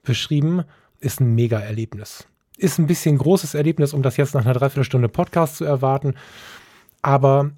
[0.03, 0.63] beschrieben,
[1.01, 2.30] ist ein Mega-Erlebnis.
[2.61, 6.15] Ist ein bisschen großes Erlebnis, um das jetzt nach einer Dreiviertelstunde Podcast zu erwarten.
[7.01, 7.53] Aber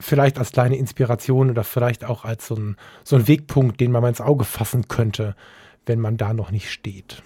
[0.00, 4.00] vielleicht als kleine Inspiration oder vielleicht auch als so ein, so ein Wegpunkt, den man
[4.02, 5.34] mal ins Auge fassen könnte,
[5.86, 7.22] wenn man da noch nicht steht.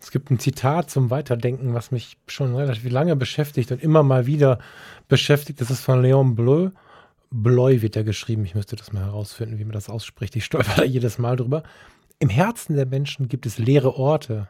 [0.00, 4.24] Es gibt ein Zitat zum Weiterdenken, was mich schon relativ lange beschäftigt und immer mal
[4.24, 4.60] wieder
[5.08, 5.60] beschäftigt.
[5.60, 6.70] Das ist von Leon Bleu.
[7.30, 8.46] Bloy wird er geschrieben.
[8.46, 10.34] Ich müsste das mal herausfinden, wie man das ausspricht.
[10.36, 11.62] Ich stolper da jedes Mal drüber.
[12.20, 14.48] Im Herzen der Menschen gibt es leere Orte.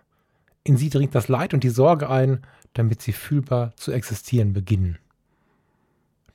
[0.64, 2.40] In sie dringt das Leid und die Sorge ein,
[2.72, 4.98] damit sie fühlbar zu existieren beginnen.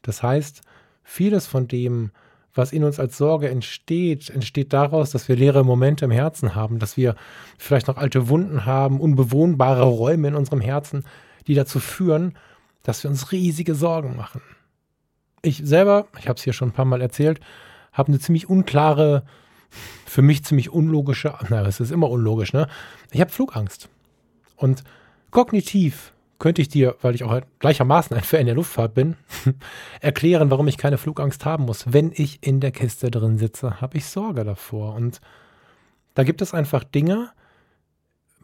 [0.03, 0.61] Das heißt,
[1.03, 2.11] vieles von dem,
[2.53, 6.79] was in uns als Sorge entsteht, entsteht daraus, dass wir leere Momente im Herzen haben,
[6.79, 7.15] dass wir
[7.57, 11.03] vielleicht noch alte Wunden haben, unbewohnbare Räume in unserem Herzen,
[11.47, 12.37] die dazu führen,
[12.83, 14.41] dass wir uns riesige Sorgen machen.
[15.41, 17.39] Ich selber, ich habe es hier schon ein paar Mal erzählt,
[17.93, 19.23] habe eine ziemlich unklare,
[20.05, 22.67] für mich ziemlich unlogische, na, es ist immer unlogisch, ne?
[23.11, 23.89] Ich habe Flugangst.
[24.59, 24.83] Und
[25.31, 29.15] kognitiv könnte ich dir, weil ich auch gleichermaßen ein Fan der Luftfahrt bin,
[30.01, 31.91] erklären, warum ich keine Flugangst haben muss.
[31.91, 34.95] Wenn ich in der Kiste drin sitze, habe ich Sorge davor.
[34.95, 35.21] Und
[36.13, 37.31] da gibt es einfach Dinge,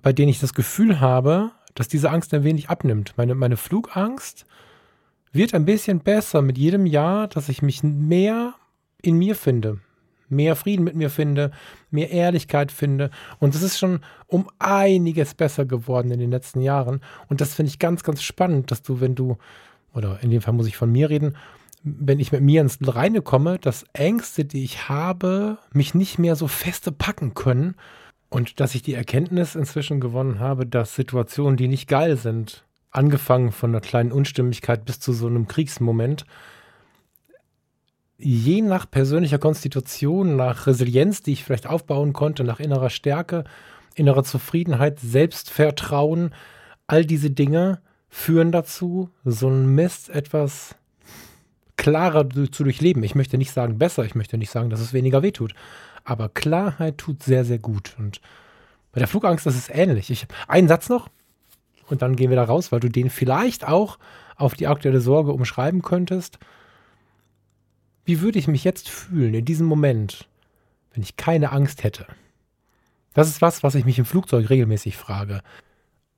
[0.02, 3.14] bei denen ich das Gefühl habe, dass diese Angst ein wenig abnimmt.
[3.18, 4.46] Meine, meine Flugangst
[5.34, 8.54] wird ein bisschen besser mit jedem Jahr, dass ich mich mehr
[9.02, 9.80] in mir finde
[10.36, 11.52] mehr Frieden mit mir finde,
[11.92, 13.10] mehr Ehrlichkeit finde.
[13.40, 17.02] Und es ist schon um einiges besser geworden in den letzten Jahren.
[17.30, 19.38] Und das finde ich ganz, ganz spannend, dass du, wenn du,
[19.94, 21.36] oder in dem Fall muss ich von mir reden,
[21.84, 26.36] wenn ich mit mir ins Reine komme, dass Ängste, die ich habe, mich nicht mehr
[26.36, 27.76] so feste packen können.
[28.30, 33.52] Und dass ich die Erkenntnis inzwischen gewonnen habe, dass Situationen, die nicht geil sind, angefangen
[33.52, 36.26] von einer kleinen Unstimmigkeit bis zu so einem Kriegsmoment,
[38.26, 43.44] je nach persönlicher Konstitution, nach Resilienz, die ich vielleicht aufbauen konnte, nach innerer Stärke,
[43.94, 46.34] innerer Zufriedenheit, Selbstvertrauen,
[46.88, 50.76] all diese Dinge führen dazu, so ein Mist etwas
[51.78, 53.04] klarer zu durchleben.
[53.04, 55.54] Ich möchte nicht sagen besser, ich möchte nicht sagen, dass es weniger wehtut,
[56.04, 57.96] aber Klarheit tut sehr, sehr gut.
[58.00, 58.22] Und
[58.92, 60.10] bei der Flugangst ist es ähnlich.
[60.10, 61.10] Ich, einen Satz noch
[61.90, 64.00] und dann gehen wir da raus, weil du den vielleicht auch
[64.36, 66.40] auf die aktuelle Sorge umschreiben könntest.
[68.06, 70.28] Wie würde ich mich jetzt fühlen in diesem Moment,
[70.94, 72.06] wenn ich keine Angst hätte?
[73.16, 75.42] Das ist was, was ich mich im Flugzeug regelmäßig frage.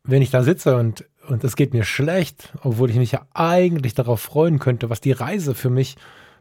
[0.03, 3.93] Wenn ich da sitze und, und es geht mir schlecht, obwohl ich mich ja eigentlich
[3.93, 5.95] darauf freuen könnte, was die Reise für mich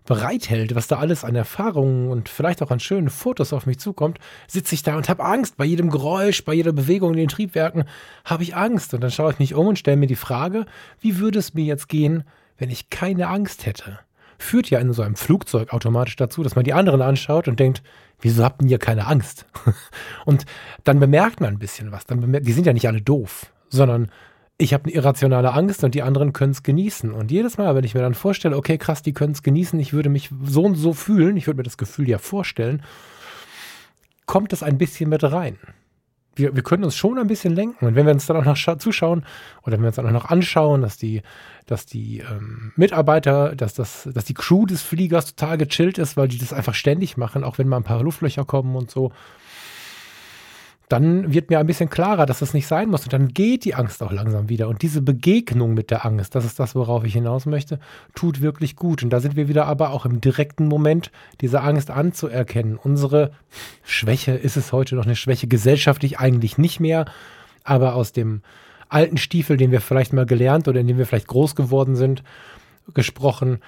[0.05, 4.19] bereithält, was da alles an Erfahrungen und vielleicht auch an schönen Fotos auf mich zukommt,
[4.49, 5.57] sitze ich da und habe Angst.
[5.57, 7.85] Bei jedem Geräusch, bei jeder Bewegung in den Triebwerken
[8.25, 8.95] habe ich Angst.
[8.95, 10.67] Und dann schaue ich mich um und stelle mir die Frage,
[11.01, 12.25] wie würde es mir jetzt gehen,
[12.57, 13.99] wenn ich keine Angst hätte?
[14.39, 17.83] Führt ja in so einem Flugzeug automatisch dazu, dass man die anderen anschaut und denkt,
[18.21, 19.47] wieso habt ihr keine Angst?
[20.25, 20.45] und
[20.85, 22.07] dann bemerkt man ein bisschen was.
[22.07, 24.11] Dann bemerkt, die sind ja nicht alle doof, sondern
[24.59, 27.13] ich habe eine irrationale Angst und die anderen können es genießen.
[27.13, 29.93] Und jedes Mal, wenn ich mir dann vorstelle, okay, krass, die können es genießen, ich
[29.93, 32.83] würde mich so und so fühlen, ich würde mir das Gefühl ja vorstellen,
[34.25, 35.59] kommt das ein bisschen mit rein
[36.37, 37.87] wir, wir können uns schon ein bisschen lenken.
[37.87, 39.25] Und wenn wir uns dann auch noch zuschauen
[39.63, 41.23] oder wenn wir uns dann auch noch anschauen, dass die,
[41.67, 46.29] dass die ähm, Mitarbeiter, dass, das, dass die Crew des Fliegers total gechillt ist, weil
[46.29, 49.13] die das einfach ständig machen, auch wenn mal ein paar Luftlöcher kommen und so,
[50.89, 53.03] dann wird mir ein bisschen klarer, dass das nicht sein muss.
[53.03, 54.69] Und dann geht die Angst auch langsam wieder.
[54.69, 57.81] Und diese Begegnung mit der Angst, das ist das, worauf ich hinaus möchte,
[58.15, 59.03] tut wirklich gut.
[59.03, 61.11] Und da sind wir wieder aber auch im direkten Moment,
[61.41, 62.79] diese Angst anzuerkennen.
[62.81, 63.33] Unsere
[63.83, 67.07] Schwäche ist es heute noch eine Schwäche, gesellschaftlich eigentlich nicht mehr,
[67.65, 68.43] aber aus dem
[68.89, 72.23] alten Stiefel, den wir vielleicht mal gelernt oder in dem wir vielleicht groß geworden sind,
[72.95, 73.59] gesprochen,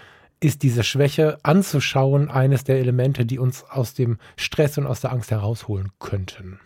[0.40, 5.12] ist diese Schwäche anzuschauen eines der Elemente, die uns aus dem Stress und aus der
[5.12, 6.60] Angst herausholen könnten.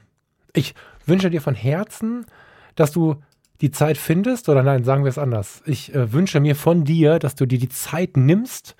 [0.52, 0.74] Ich
[1.06, 2.26] wünsche dir von Herzen,
[2.74, 3.16] dass du
[3.62, 5.62] die Zeit findest, oder nein, sagen wir es anders.
[5.66, 8.76] Ich äh, wünsche mir von dir, dass du dir die Zeit nimmst,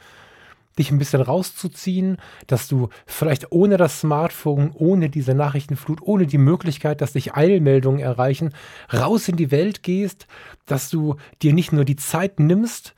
[0.79, 2.17] dich ein bisschen rauszuziehen,
[2.47, 8.01] dass du vielleicht ohne das Smartphone, ohne diese Nachrichtenflut, ohne die Möglichkeit, dass dich Eilmeldungen
[8.01, 8.55] erreichen,
[8.93, 10.27] raus in die Welt gehst,
[10.67, 12.95] dass du dir nicht nur die Zeit nimmst,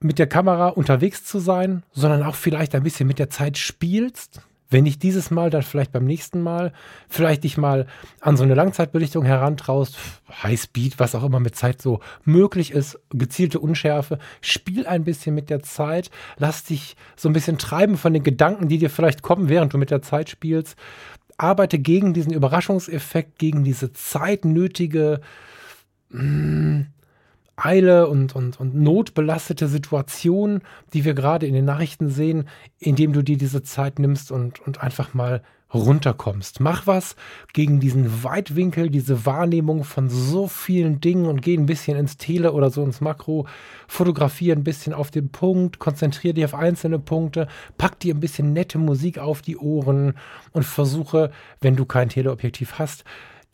[0.00, 4.40] mit der Kamera unterwegs zu sein, sondern auch vielleicht ein bisschen mit der Zeit spielst,
[4.70, 6.72] Wenn nicht dieses Mal, dann vielleicht beim nächsten Mal.
[7.08, 7.86] Vielleicht dich mal
[8.20, 9.96] an so eine Langzeitbelichtung herantraust,
[10.42, 14.18] Highspeed, was auch immer mit Zeit so möglich ist, gezielte Unschärfe.
[14.42, 18.68] Spiel ein bisschen mit der Zeit, lass dich so ein bisschen treiben von den Gedanken,
[18.68, 20.76] die dir vielleicht kommen, während du mit der Zeit spielst.
[21.38, 25.20] Arbeite gegen diesen Überraschungseffekt, gegen diese zeitnötige
[26.10, 26.86] mh, hm,
[27.58, 32.48] Eile und, und, und notbelastete Situation, die wir gerade in den Nachrichten sehen,
[32.78, 35.42] indem du dir diese Zeit nimmst und, und einfach mal
[35.72, 36.60] runterkommst.
[36.60, 37.14] Mach was
[37.52, 42.52] gegen diesen Weitwinkel, diese Wahrnehmung von so vielen Dingen und geh ein bisschen ins Tele
[42.52, 43.46] oder so ins Makro,
[43.86, 48.52] fotografiere ein bisschen auf den Punkt, konzentriere dich auf einzelne Punkte, pack dir ein bisschen
[48.52, 50.14] nette Musik auf die Ohren
[50.52, 51.30] und versuche,
[51.60, 53.04] wenn du kein Teleobjektiv hast,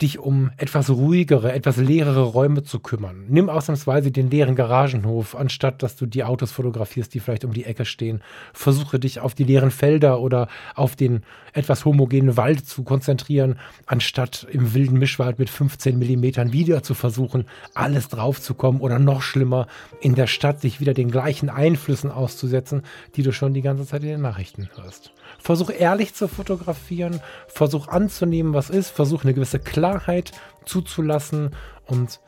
[0.01, 3.25] dich um etwas ruhigere, etwas leerere Räume zu kümmern.
[3.29, 7.63] Nimm ausnahmsweise den leeren Garagenhof, anstatt dass du die Autos fotografierst, die vielleicht um die
[7.63, 8.21] Ecke stehen.
[8.53, 11.23] Versuche dich auf die leeren Felder oder auf den
[11.53, 17.45] etwas homogenen Wald zu konzentrieren, anstatt im wilden Mischwald mit 15 Millimetern wieder zu versuchen,
[17.73, 19.67] alles draufzukommen oder noch schlimmer,
[20.01, 22.83] in der Stadt sich wieder den gleichen Einflüssen auszusetzen,
[23.15, 25.13] die du schon die ganze Zeit in den Nachrichten hörst.
[25.45, 30.31] Versuch ehrlich zu fotografieren, versuch anzunehmen, was ist, versuch eine gewisse Klarheit
[30.65, 31.51] zuzulassen
[31.85, 32.19] und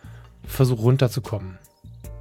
[0.46, 1.58] versuch runterzukommen.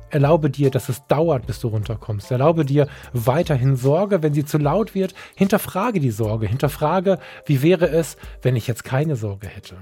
[0.09, 2.30] Erlaube dir, dass es dauert, bis du runterkommst.
[2.30, 5.14] Erlaube dir weiterhin Sorge, wenn sie zu laut wird.
[5.34, 6.47] Hinterfrage die Sorge.
[6.47, 9.76] Hinterfrage, wie wäre es, wenn ich jetzt keine Sorge hätte.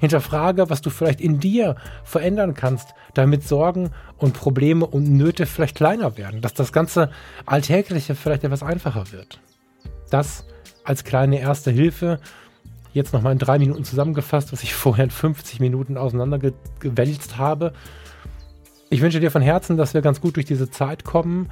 [0.00, 5.76] Hinterfrage, was du vielleicht in dir verändern kannst, damit Sorgen und Probleme und Nöte vielleicht
[5.76, 7.12] kleiner werden, dass das ganze
[7.46, 9.38] Alltägliche vielleicht etwas einfacher wird.
[10.10, 10.44] Das
[10.84, 12.20] als kleine erste Hilfe.
[12.92, 17.72] Jetzt nochmal in drei Minuten zusammengefasst, was ich vorher in 50 Minuten auseinandergewälzt habe.
[18.90, 21.50] Ich wünsche dir von Herzen, dass wir ganz gut durch diese Zeit kommen.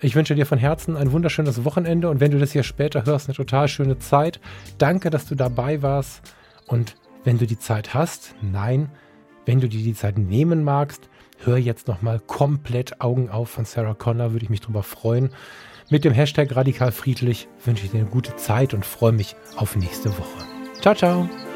[0.00, 3.28] Ich wünsche dir von Herzen ein wunderschönes Wochenende und wenn du das hier später hörst,
[3.28, 4.40] eine total schöne Zeit.
[4.78, 6.22] Danke, dass du dabei warst.
[6.66, 8.90] Und wenn du die Zeit hast, nein,
[9.44, 11.08] wenn du dir die Zeit nehmen magst,
[11.44, 15.30] hör jetzt nochmal komplett Augen auf von Sarah Connor, würde ich mich drüber freuen.
[15.90, 20.10] Mit dem Hashtag radikalfriedlich wünsche ich dir eine gute Zeit und freue mich auf nächste
[20.10, 20.44] Woche.
[20.82, 21.47] Ciao, ciao.